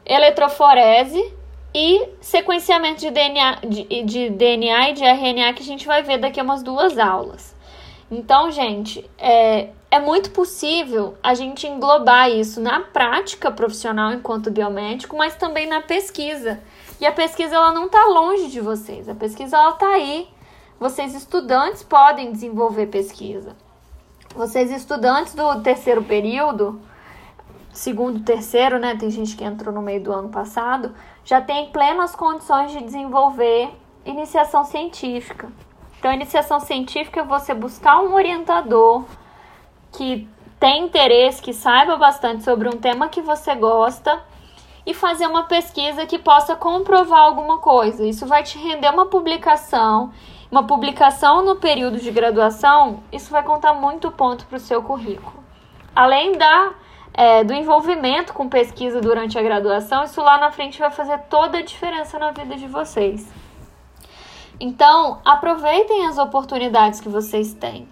eletroforese 0.04 1.34
e 1.74 2.08
sequenciamento 2.20 3.00
de 3.00 3.10
DNA, 3.10 3.58
de, 3.66 4.02
de 4.04 4.30
DNA 4.30 4.90
e 4.90 4.92
de 4.92 5.04
RNA 5.04 5.52
que 5.54 5.62
a 5.62 5.66
gente 5.66 5.86
vai 5.86 6.02
ver 6.02 6.18
daqui 6.18 6.38
a 6.38 6.42
umas 6.42 6.62
duas 6.62 6.98
aulas. 6.98 7.54
Então, 8.10 8.50
gente, 8.50 9.08
é, 9.18 9.70
é 9.90 9.98
muito 9.98 10.30
possível 10.30 11.16
a 11.22 11.34
gente 11.34 11.66
englobar 11.66 12.30
isso 12.30 12.60
na 12.60 12.80
prática 12.80 13.50
profissional 13.50 14.12
enquanto 14.12 14.50
biomédico, 14.50 15.16
mas 15.16 15.36
também 15.36 15.66
na 15.66 15.80
pesquisa. 15.80 16.60
E 17.04 17.06
a 17.06 17.12
pesquisa 17.12 17.54
ela 17.54 17.70
não 17.70 17.84
está 17.84 18.02
longe 18.06 18.48
de 18.48 18.62
vocês, 18.62 19.10
a 19.10 19.14
pesquisa 19.14 19.58
ela 19.58 19.74
está 19.74 19.88
aí. 19.88 20.26
Vocês 20.80 21.14
estudantes 21.14 21.82
podem 21.82 22.32
desenvolver 22.32 22.86
pesquisa. 22.86 23.54
Vocês 24.34 24.70
estudantes 24.70 25.34
do 25.34 25.60
terceiro 25.60 26.02
período, 26.02 26.80
segundo, 27.70 28.20
terceiro, 28.20 28.78
né? 28.78 28.96
Tem 28.96 29.10
gente 29.10 29.36
que 29.36 29.44
entrou 29.44 29.70
no 29.70 29.82
meio 29.82 30.02
do 30.02 30.14
ano 30.14 30.30
passado, 30.30 30.94
já 31.26 31.42
tem 31.42 31.70
plenas 31.70 32.16
condições 32.16 32.72
de 32.72 32.82
desenvolver 32.82 33.68
iniciação 34.06 34.64
científica. 34.64 35.52
Então, 35.98 36.10
iniciação 36.10 36.58
científica 36.58 37.20
é 37.20 37.22
você 37.22 37.52
buscar 37.52 38.00
um 38.00 38.14
orientador 38.14 39.04
que 39.92 40.26
tem 40.58 40.86
interesse, 40.86 41.42
que 41.42 41.52
saiba 41.52 41.98
bastante 41.98 42.44
sobre 42.44 42.66
um 42.66 42.78
tema 42.78 43.08
que 43.08 43.20
você 43.20 43.54
gosta 43.54 44.24
e 44.86 44.92
fazer 44.92 45.26
uma 45.26 45.44
pesquisa 45.44 46.06
que 46.06 46.18
possa 46.18 46.54
comprovar 46.54 47.20
alguma 47.20 47.58
coisa. 47.58 48.06
Isso 48.06 48.26
vai 48.26 48.42
te 48.42 48.58
render 48.58 48.90
uma 48.90 49.06
publicação. 49.06 50.12
Uma 50.50 50.64
publicação 50.64 51.44
no 51.44 51.56
período 51.56 51.98
de 51.98 52.10
graduação, 52.10 53.02
isso 53.10 53.30
vai 53.30 53.42
contar 53.42 53.74
muito 53.74 54.10
ponto 54.10 54.46
para 54.46 54.56
o 54.56 54.60
seu 54.60 54.82
currículo. 54.82 55.42
Além 55.96 56.38
da, 56.38 56.72
é, 57.12 57.42
do 57.42 57.52
envolvimento 57.52 58.32
com 58.32 58.48
pesquisa 58.48 59.00
durante 59.00 59.38
a 59.38 59.42
graduação, 59.42 60.04
isso 60.04 60.20
lá 60.20 60.38
na 60.38 60.52
frente 60.52 60.78
vai 60.78 60.90
fazer 60.90 61.18
toda 61.30 61.58
a 61.58 61.62
diferença 61.62 62.18
na 62.18 62.30
vida 62.30 62.54
de 62.54 62.68
vocês. 62.68 63.28
Então, 64.60 65.20
aproveitem 65.24 66.06
as 66.06 66.18
oportunidades 66.18 67.00
que 67.00 67.08
vocês 67.08 67.52
têm. 67.54 67.88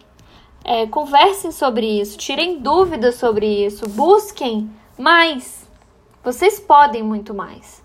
É, 0.64 0.86
conversem 0.86 1.50
sobre 1.50 2.00
isso, 2.00 2.16
tirem 2.16 2.60
dúvidas 2.60 3.16
sobre 3.16 3.46
isso, 3.66 3.88
busquem 3.88 4.70
mais. 4.96 5.61
Vocês 6.22 6.60
podem 6.60 7.02
muito 7.02 7.34
mais. 7.34 7.82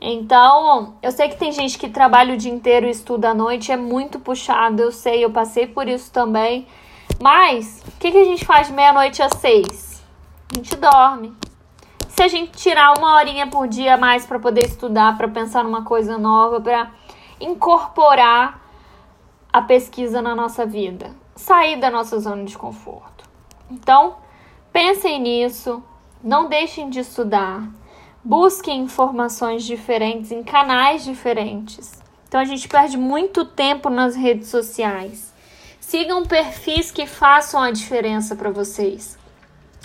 Então, 0.00 0.94
eu 1.02 1.12
sei 1.12 1.28
que 1.28 1.36
tem 1.36 1.52
gente 1.52 1.78
que 1.78 1.88
trabalha 1.88 2.34
o 2.34 2.36
dia 2.36 2.52
inteiro 2.52 2.86
e 2.86 2.90
estuda 2.90 3.30
à 3.30 3.34
noite, 3.34 3.70
é 3.70 3.76
muito 3.76 4.18
puxado, 4.18 4.82
eu 4.82 4.90
sei, 4.90 5.24
eu 5.24 5.30
passei 5.30 5.66
por 5.66 5.88
isso 5.88 6.12
também. 6.12 6.66
Mas, 7.20 7.82
o 7.86 7.98
que, 7.98 8.10
que 8.10 8.18
a 8.18 8.24
gente 8.24 8.44
faz 8.44 8.68
meia-noite 8.70 9.22
às 9.22 9.32
seis? 9.34 10.02
A 10.52 10.56
gente 10.56 10.76
dorme. 10.76 11.36
Se 12.08 12.22
a 12.22 12.28
gente 12.28 12.52
tirar 12.52 12.98
uma 12.98 13.14
horinha 13.14 13.46
por 13.46 13.68
dia 13.68 13.94
a 13.94 13.96
mais 13.96 14.26
para 14.26 14.38
poder 14.38 14.64
estudar, 14.64 15.16
para 15.16 15.28
pensar 15.28 15.64
numa 15.64 15.84
coisa 15.84 16.18
nova, 16.18 16.60
para 16.60 16.90
incorporar 17.40 18.60
a 19.52 19.62
pesquisa 19.62 20.20
na 20.20 20.34
nossa 20.34 20.66
vida, 20.66 21.10
sair 21.34 21.76
da 21.76 21.90
nossa 21.90 22.18
zona 22.18 22.44
de 22.44 22.56
conforto. 22.56 23.24
Então, 23.70 24.16
pensem 24.72 25.20
nisso, 25.20 25.82
não 26.22 26.48
deixem 26.48 26.88
de 26.88 27.00
estudar, 27.00 27.68
busquem 28.24 28.82
informações 28.82 29.64
diferentes 29.64 30.30
em 30.30 30.42
canais 30.42 31.04
diferentes. 31.04 31.92
Então, 32.28 32.40
a 32.40 32.44
gente 32.44 32.68
perde 32.68 32.96
muito 32.96 33.44
tempo 33.44 33.90
nas 33.90 34.14
redes 34.14 34.48
sociais. 34.48 35.32
Sigam 35.80 36.24
perfis 36.24 36.90
que 36.90 37.06
façam 37.06 37.60
a 37.60 37.70
diferença 37.70 38.34
para 38.34 38.50
vocês. 38.50 39.18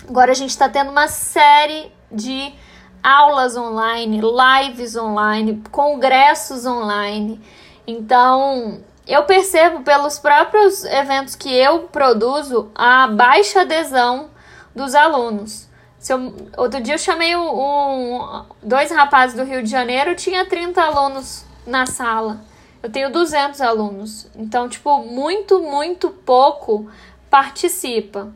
Agora, 0.08 0.30
a 0.30 0.34
gente 0.34 0.50
está 0.50 0.68
tendo 0.68 0.90
uma 0.90 1.08
série 1.08 1.92
de 2.10 2.54
aulas 3.02 3.56
online, 3.56 4.20
lives 4.20 4.96
online, 4.96 5.62
congressos 5.70 6.64
online. 6.64 7.40
Então, 7.86 8.80
eu 9.06 9.24
percebo 9.24 9.82
pelos 9.82 10.18
próprios 10.18 10.84
eventos 10.84 11.34
que 11.34 11.52
eu 11.52 11.84
produzo 11.84 12.70
a 12.74 13.06
baixa 13.08 13.60
adesão 13.60 14.30
dos 14.74 14.94
alunos. 14.94 15.67
Eu, 16.08 16.32
outro 16.56 16.80
dia 16.80 16.94
eu 16.94 16.98
chamei 16.98 17.34
um, 17.34 17.60
um, 17.60 18.44
dois 18.62 18.90
rapazes 18.90 19.36
do 19.36 19.44
Rio 19.44 19.62
de 19.62 19.70
Janeiro, 19.70 20.14
tinha 20.14 20.46
30 20.46 20.80
alunos 20.80 21.44
na 21.66 21.86
sala. 21.86 22.40
Eu 22.82 22.90
tenho 22.90 23.10
200 23.10 23.60
alunos. 23.60 24.28
Então, 24.36 24.68
tipo, 24.68 24.98
muito, 25.02 25.60
muito 25.60 26.10
pouco 26.10 26.88
participa. 27.28 28.32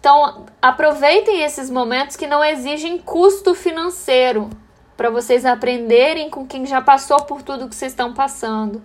Então, 0.00 0.44
aproveitem 0.60 1.42
esses 1.42 1.70
momentos 1.70 2.16
que 2.16 2.26
não 2.26 2.44
exigem 2.44 2.98
custo 2.98 3.54
financeiro 3.54 4.50
para 4.96 5.10
vocês 5.10 5.44
aprenderem 5.44 6.28
com 6.28 6.46
quem 6.46 6.66
já 6.66 6.80
passou 6.80 7.24
por 7.24 7.42
tudo 7.42 7.68
que 7.68 7.74
vocês 7.74 7.92
estão 7.92 8.12
passando. 8.12 8.82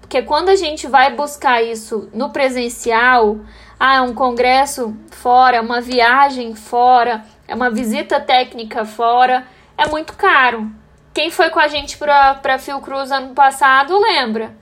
Porque 0.00 0.22
quando 0.22 0.48
a 0.48 0.56
gente 0.56 0.88
vai 0.88 1.14
buscar 1.14 1.62
isso 1.62 2.08
no 2.12 2.30
presencial, 2.30 3.38
ah, 3.82 4.02
um 4.02 4.12
congresso 4.12 4.94
fora, 5.10 5.62
uma 5.62 5.80
viagem 5.80 6.54
fora, 6.54 7.24
é 7.48 7.54
uma 7.54 7.70
visita 7.70 8.20
técnica 8.20 8.84
fora, 8.84 9.46
é 9.76 9.88
muito 9.88 10.12
caro. 10.12 10.70
Quem 11.14 11.30
foi 11.30 11.48
com 11.48 11.58
a 11.58 11.66
gente 11.66 11.96
para 11.96 12.58
Fiocruz 12.58 13.10
ano 13.10 13.34
passado 13.34 13.98
lembra. 13.98 14.54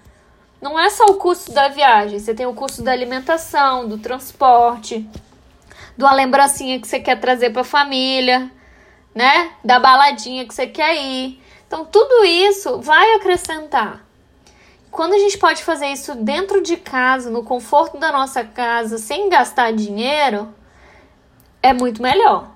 Não 0.63 0.79
é 0.79 0.89
só 0.89 1.05
o 1.07 1.15
custo 1.15 1.51
da 1.53 1.67
viagem, 1.67 2.21
você 2.21 2.33
tem 2.33 2.47
o 2.47 2.55
custo 2.55 2.81
da 2.81 2.93
alimentação, 2.93 3.89
do 3.89 3.99
transporte, 3.99 5.01
de 5.97 6.05
uma 6.05 6.15
lembrancinha 6.15 6.81
que 6.81 6.87
você 6.87 7.01
quer 7.01 7.19
trazer 7.19 7.51
para 7.51 7.63
a 7.63 7.65
família, 7.65 8.49
né? 9.13 9.51
Da 9.65 9.81
baladinha 9.81 10.47
que 10.47 10.55
você 10.55 10.69
quer 10.69 10.95
ir. 10.95 11.43
Então, 11.67 11.85
tudo 11.85 12.25
isso 12.25 12.81
vai 12.81 13.15
acrescentar. 13.17 14.08
Quando 14.91 15.15
a 15.15 15.19
gente 15.19 15.39
pode 15.39 15.63
fazer 15.63 15.87
isso 15.89 16.15
dentro 16.15 16.63
de 16.63 16.77
casa, 16.77 17.31
no 17.31 17.45
conforto 17.45 17.99
da 17.99 18.11
nossa 18.11 18.43
casa, 18.45 18.99
sem 18.99 19.29
gastar 19.29 19.73
dinheiro, 19.73 20.53
é 21.63 21.73
muito 21.73 22.03
melhor. 22.03 22.51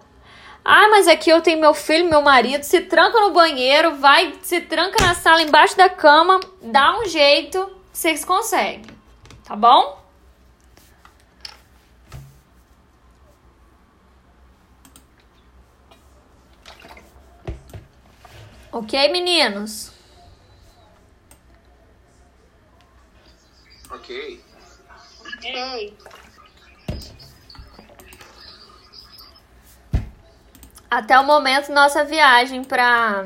Ah, 0.65 0.89
mas 0.91 1.09
aqui 1.09 1.29
eu 1.29 1.41
tenho 1.41 1.61
meu 1.61 1.75
filho, 1.75 2.09
meu 2.09 2.23
marido, 2.23 2.63
se 2.63 2.81
tranca 2.83 3.21
no 3.21 3.33
banheiro, 3.33 3.97
vai, 3.97 4.35
se 4.43 4.61
tranca 4.61 5.05
na 5.05 5.15
sala, 5.15 5.43
embaixo 5.43 5.77
da 5.77 5.89
cama, 5.89 6.41
dá 6.63 6.99
um 7.01 7.07
jeito, 7.07 7.69
vocês 7.93 8.25
conseguem. 8.25 8.87
Tá 9.45 9.57
bom? 9.57 10.01
Ok, 18.71 19.09
meninos? 19.11 19.92
Até 30.95 31.19
o 31.19 31.25
momento, 31.25 31.73
nossa 31.73 32.05
viagem 32.05 32.63
para 32.63 33.25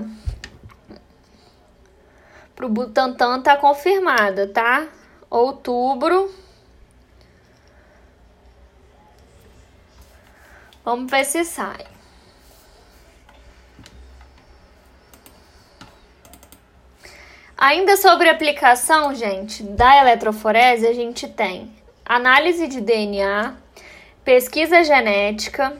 o 2.62 2.68
Butantan 2.68 3.42
tá 3.42 3.56
confirmada, 3.56 4.46
tá? 4.46 4.86
Outubro. 5.28 6.32
Vamos 10.84 11.10
ver 11.10 11.24
se 11.24 11.44
sai. 11.44 11.84
Ainda 17.58 17.96
sobre 17.96 18.28
aplicação, 18.28 19.12
gente, 19.12 19.64
da 19.64 20.02
eletroforese, 20.02 20.86
a 20.86 20.92
gente 20.92 21.26
tem 21.26 21.74
análise 22.04 22.68
de 22.68 22.80
DNA, 22.80 23.56
pesquisa 24.22 24.84
genética, 24.84 25.76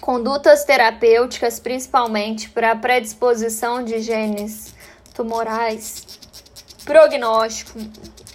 condutas 0.00 0.64
terapêuticas, 0.64 1.60
principalmente 1.60 2.50
para 2.50 2.74
predisposição 2.76 3.84
de 3.84 4.00
genes 4.00 4.74
tumorais, 5.14 6.18
prognóstico, 6.84 7.78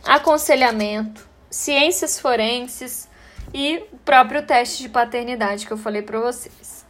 aconselhamento, 0.04 1.28
ciências 1.50 2.20
forenses 2.20 3.08
e 3.54 3.78
o 3.92 3.98
próprio 4.00 4.46
teste 4.46 4.84
de 4.84 4.90
paternidade 4.90 5.66
que 5.66 5.72
eu 5.72 5.78
falei 5.78 6.02
para 6.02 6.20
vocês. 6.20 6.86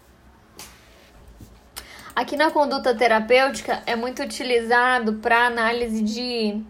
Aqui 2.16 2.38
na 2.38 2.52
conduta 2.52 2.96
terapêutica 2.96 3.82
é 3.88 3.96
muito 3.96 4.22
utilizado 4.22 5.16
para 5.16 5.48
análise 5.48 6.02
de 6.04 6.64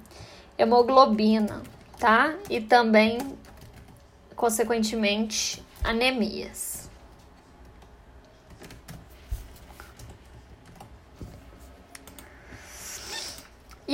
hemoglobina, 0.58 1.62
tá? 2.00 2.34
E 2.50 2.62
também, 2.62 3.18
consequentemente, 4.36 5.62
anemias. 5.84 6.73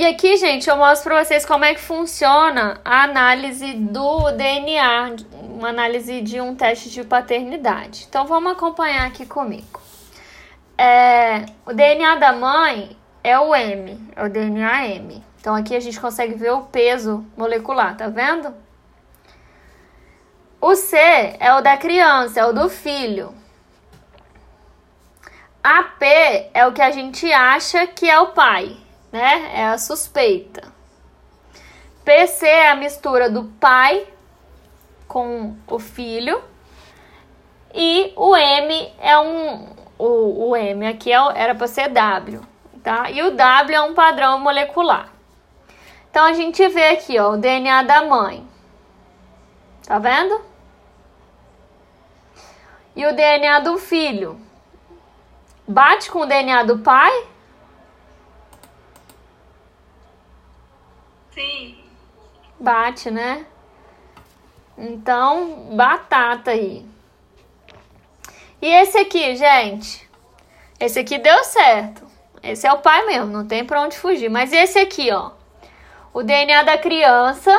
E 0.00 0.06
aqui, 0.06 0.38
gente, 0.38 0.66
eu 0.66 0.78
mostro 0.78 1.10
para 1.10 1.22
vocês 1.22 1.44
como 1.44 1.62
é 1.62 1.74
que 1.74 1.80
funciona 1.82 2.80
a 2.82 3.02
análise 3.02 3.74
do 3.74 4.30
DNA, 4.30 5.14
uma 5.30 5.68
análise 5.68 6.22
de 6.22 6.40
um 6.40 6.56
teste 6.56 6.88
de 6.88 7.04
paternidade. 7.04 8.06
Então, 8.08 8.26
vamos 8.26 8.52
acompanhar 8.52 9.06
aqui 9.06 9.26
comigo. 9.26 9.78
É, 10.78 11.44
o 11.66 11.74
DNA 11.74 12.14
da 12.14 12.32
mãe 12.32 12.96
é 13.22 13.38
o 13.38 13.54
M, 13.54 14.00
é 14.16 14.24
o 14.24 14.30
DNA 14.30 14.86
M. 14.86 15.22
Então 15.38 15.54
aqui 15.54 15.76
a 15.76 15.80
gente 15.80 16.00
consegue 16.00 16.32
ver 16.32 16.52
o 16.52 16.62
peso 16.62 17.22
molecular, 17.36 17.94
tá 17.94 18.08
vendo? 18.08 18.54
O 20.62 20.74
C 20.76 20.96
é 20.96 21.52
o 21.52 21.60
da 21.60 21.76
criança, 21.76 22.40
é 22.40 22.46
o 22.46 22.54
do 22.54 22.70
filho. 22.70 23.34
A 25.62 25.82
P 25.82 26.06
é 26.54 26.66
o 26.66 26.72
que 26.72 26.80
a 26.80 26.90
gente 26.90 27.30
acha 27.30 27.86
que 27.86 28.08
é 28.08 28.18
o 28.18 28.28
pai, 28.28 28.78
né? 29.12 29.50
É 29.54 29.66
a 29.66 29.78
suspeita. 29.78 30.72
PC 32.04 32.46
é 32.46 32.70
a 32.70 32.76
mistura 32.76 33.28
do 33.28 33.44
pai 33.60 34.06
com 35.06 35.56
o 35.66 35.78
filho. 35.78 36.42
E 37.74 38.12
o 38.16 38.36
M 38.36 38.92
é 38.98 39.18
um, 39.18 39.68
o, 39.98 40.48
o 40.48 40.56
M 40.56 40.86
aqui 40.86 41.12
é, 41.12 41.18
era 41.34 41.54
para 41.54 41.68
ser 41.68 41.88
W, 41.88 42.40
tá? 42.82 43.10
E 43.10 43.22
o 43.22 43.30
W 43.30 43.76
é 43.76 43.80
um 43.82 43.94
padrão 43.94 44.40
molecular. 44.40 45.08
Então 46.10 46.24
a 46.24 46.32
gente 46.32 46.66
vê 46.68 46.88
aqui, 46.88 47.18
ó, 47.18 47.32
o 47.32 47.36
DNA 47.36 47.82
da 47.84 48.02
mãe. 48.02 48.44
Tá 49.86 49.98
vendo? 49.98 50.40
E 52.96 53.06
o 53.06 53.14
DNA 53.14 53.60
do 53.60 53.78
filho. 53.78 54.40
Bate 55.66 56.10
com 56.10 56.20
o 56.20 56.26
DNA 56.26 56.64
do 56.64 56.78
pai? 56.80 57.26
Sim. 61.32 61.78
Bate, 62.58 63.10
né? 63.10 63.46
Então, 64.76 65.76
batata 65.76 66.50
aí. 66.50 66.84
E 68.62 68.66
esse 68.66 68.98
aqui, 68.98 69.36
gente? 69.36 70.08
Esse 70.78 70.98
aqui 70.98 71.18
deu 71.18 71.44
certo. 71.44 72.06
Esse 72.42 72.66
é 72.66 72.72
o 72.72 72.78
pai 72.78 73.04
mesmo, 73.06 73.26
não 73.26 73.46
tem 73.46 73.64
pra 73.64 73.82
onde 73.82 73.98
fugir. 73.98 74.30
Mas 74.30 74.52
esse 74.52 74.78
aqui, 74.78 75.10
ó. 75.12 75.32
O 76.12 76.22
DNA 76.22 76.62
da 76.62 76.78
criança 76.78 77.50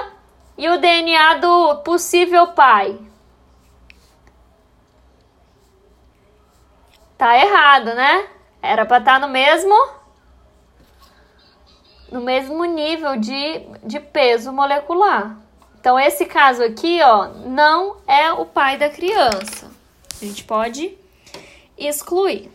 e 0.58 0.68
o 0.68 0.78
DNA 0.78 1.36
do 1.36 1.78
possível 1.78 2.48
pai. 2.48 3.00
Tá 7.18 7.38
errado, 7.38 7.94
né? 7.94 8.28
Era 8.62 8.86
pra 8.86 8.98
estar 8.98 9.20
tá 9.20 9.20
no 9.20 9.32
mesmo 9.32 10.01
no 12.12 12.22
mesmo 12.22 12.66
nível 12.66 13.18
de, 13.18 13.62
de 13.84 14.00
peso 14.00 14.52
molecular. 14.52 15.38
Então, 15.80 16.00
esse 16.00 16.26
caso 16.26 16.62
aqui, 16.62 17.02
ó, 17.02 17.30
não 17.46 17.98
é 18.06 18.32
o 18.32 18.46
pai 18.46 18.78
da 18.78 18.90
criança. 18.90 19.72
A 20.22 20.26
gente 20.26 20.44
pode 20.44 20.96
excluir. 21.78 22.52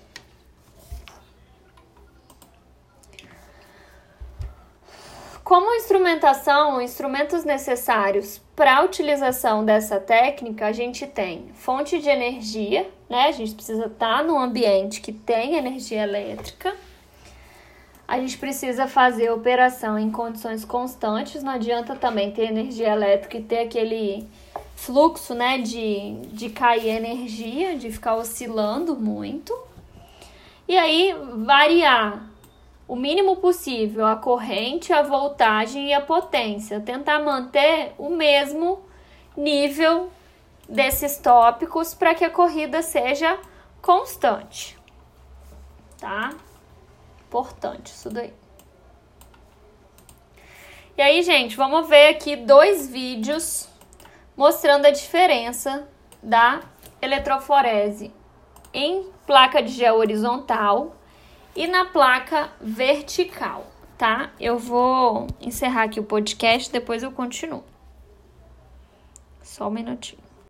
Como 5.43 5.75
instrumentação, 5.75 6.81
instrumentos 6.81 7.45
necessários 7.45 8.41
para 8.57 8.79
a 8.79 8.83
utilização 8.83 9.65
dessa 9.65 10.01
técnica, 10.01 10.67
a 10.67 10.73
gente 10.73 11.07
tem 11.07 11.51
fonte 11.55 12.01
de 12.01 12.09
energia, 12.09 12.91
né? 13.09 13.27
A 13.29 13.33
gente 13.33 13.55
precisa 13.55 13.87
estar 13.87 14.19
tá 14.19 14.23
num 14.25 14.39
ambiente 14.39 15.01
que 15.01 15.13
tem 15.13 15.55
energia 15.55 16.03
elétrica. 16.03 16.75
A 18.09 18.21
gente 18.21 18.39
precisa 18.39 18.87
fazer 18.87 19.31
operação 19.31 19.99
em 19.99 20.11
condições 20.11 20.65
constantes, 20.65 21.43
não 21.43 21.53
adianta 21.53 21.97
também 21.97 22.31
ter 22.31 22.45
energia 22.45 22.93
elétrica 22.93 23.39
e 23.39 23.43
ter 23.43 23.59
aquele 23.61 24.29
fluxo, 24.77 25.35
né, 25.35 25.59
de, 25.59 26.21
de 26.33 26.51
cair 26.51 26.89
energia, 26.89 27.77
de 27.77 27.91
ficar 27.91 28.15
oscilando 28.15 28.95
muito. 28.95 29.57
E 30.69 30.77
aí 30.79 31.15
variar 31.45 32.31
o 32.87 32.95
mínimo 32.95 33.37
possível 33.37 34.07
a 34.07 34.15
corrente, 34.15 34.93
a 34.93 35.03
voltagem 35.03 35.89
e 35.89 35.93
a 35.93 36.01
potência, 36.01 36.81
tentar 36.81 37.19
manter 37.21 37.93
o 37.99 38.11
mesmo 38.11 38.81
nível 39.37 40.11
desses 40.69 41.17
tópicos 41.19 41.95
para 41.95 42.15
que 42.15 42.25
a 42.25 42.31
corrida 42.31 42.83
seja 42.83 43.39
constante. 43.83 44.77
Tá? 45.99 46.33
Importante 47.37 47.89
isso 47.89 48.09
daí. 48.09 48.33
E 50.97 51.03
aí, 51.03 51.23
gente, 51.23 51.55
vamos 51.55 51.87
ver 51.87 52.09
aqui 52.09 52.35
dois 52.35 52.89
vídeos 52.89 53.69
mostrando 54.35 54.87
a 54.87 54.91
diferença 54.91 55.87
da 56.23 56.63
eletroforese 57.03 58.11
em 58.73 59.11
placa 59.27 59.63
de 59.63 59.71
gel 59.73 59.97
horizontal 59.97 60.97
e 61.55 61.67
na 61.67 61.85
placa 61.85 62.51
vertical, 62.59 63.67
tá? 63.99 64.31
Eu 64.41 64.59
vou 64.59 65.27
encerrar 65.39 65.83
aqui 65.83 66.01
o 66.01 66.05
podcast, 66.05 66.73
depois 66.73 67.03
eu 67.03 67.13
continuo. 67.13 67.63
Só 69.43 69.69
um 69.69 69.73
minutinho. 69.73 70.26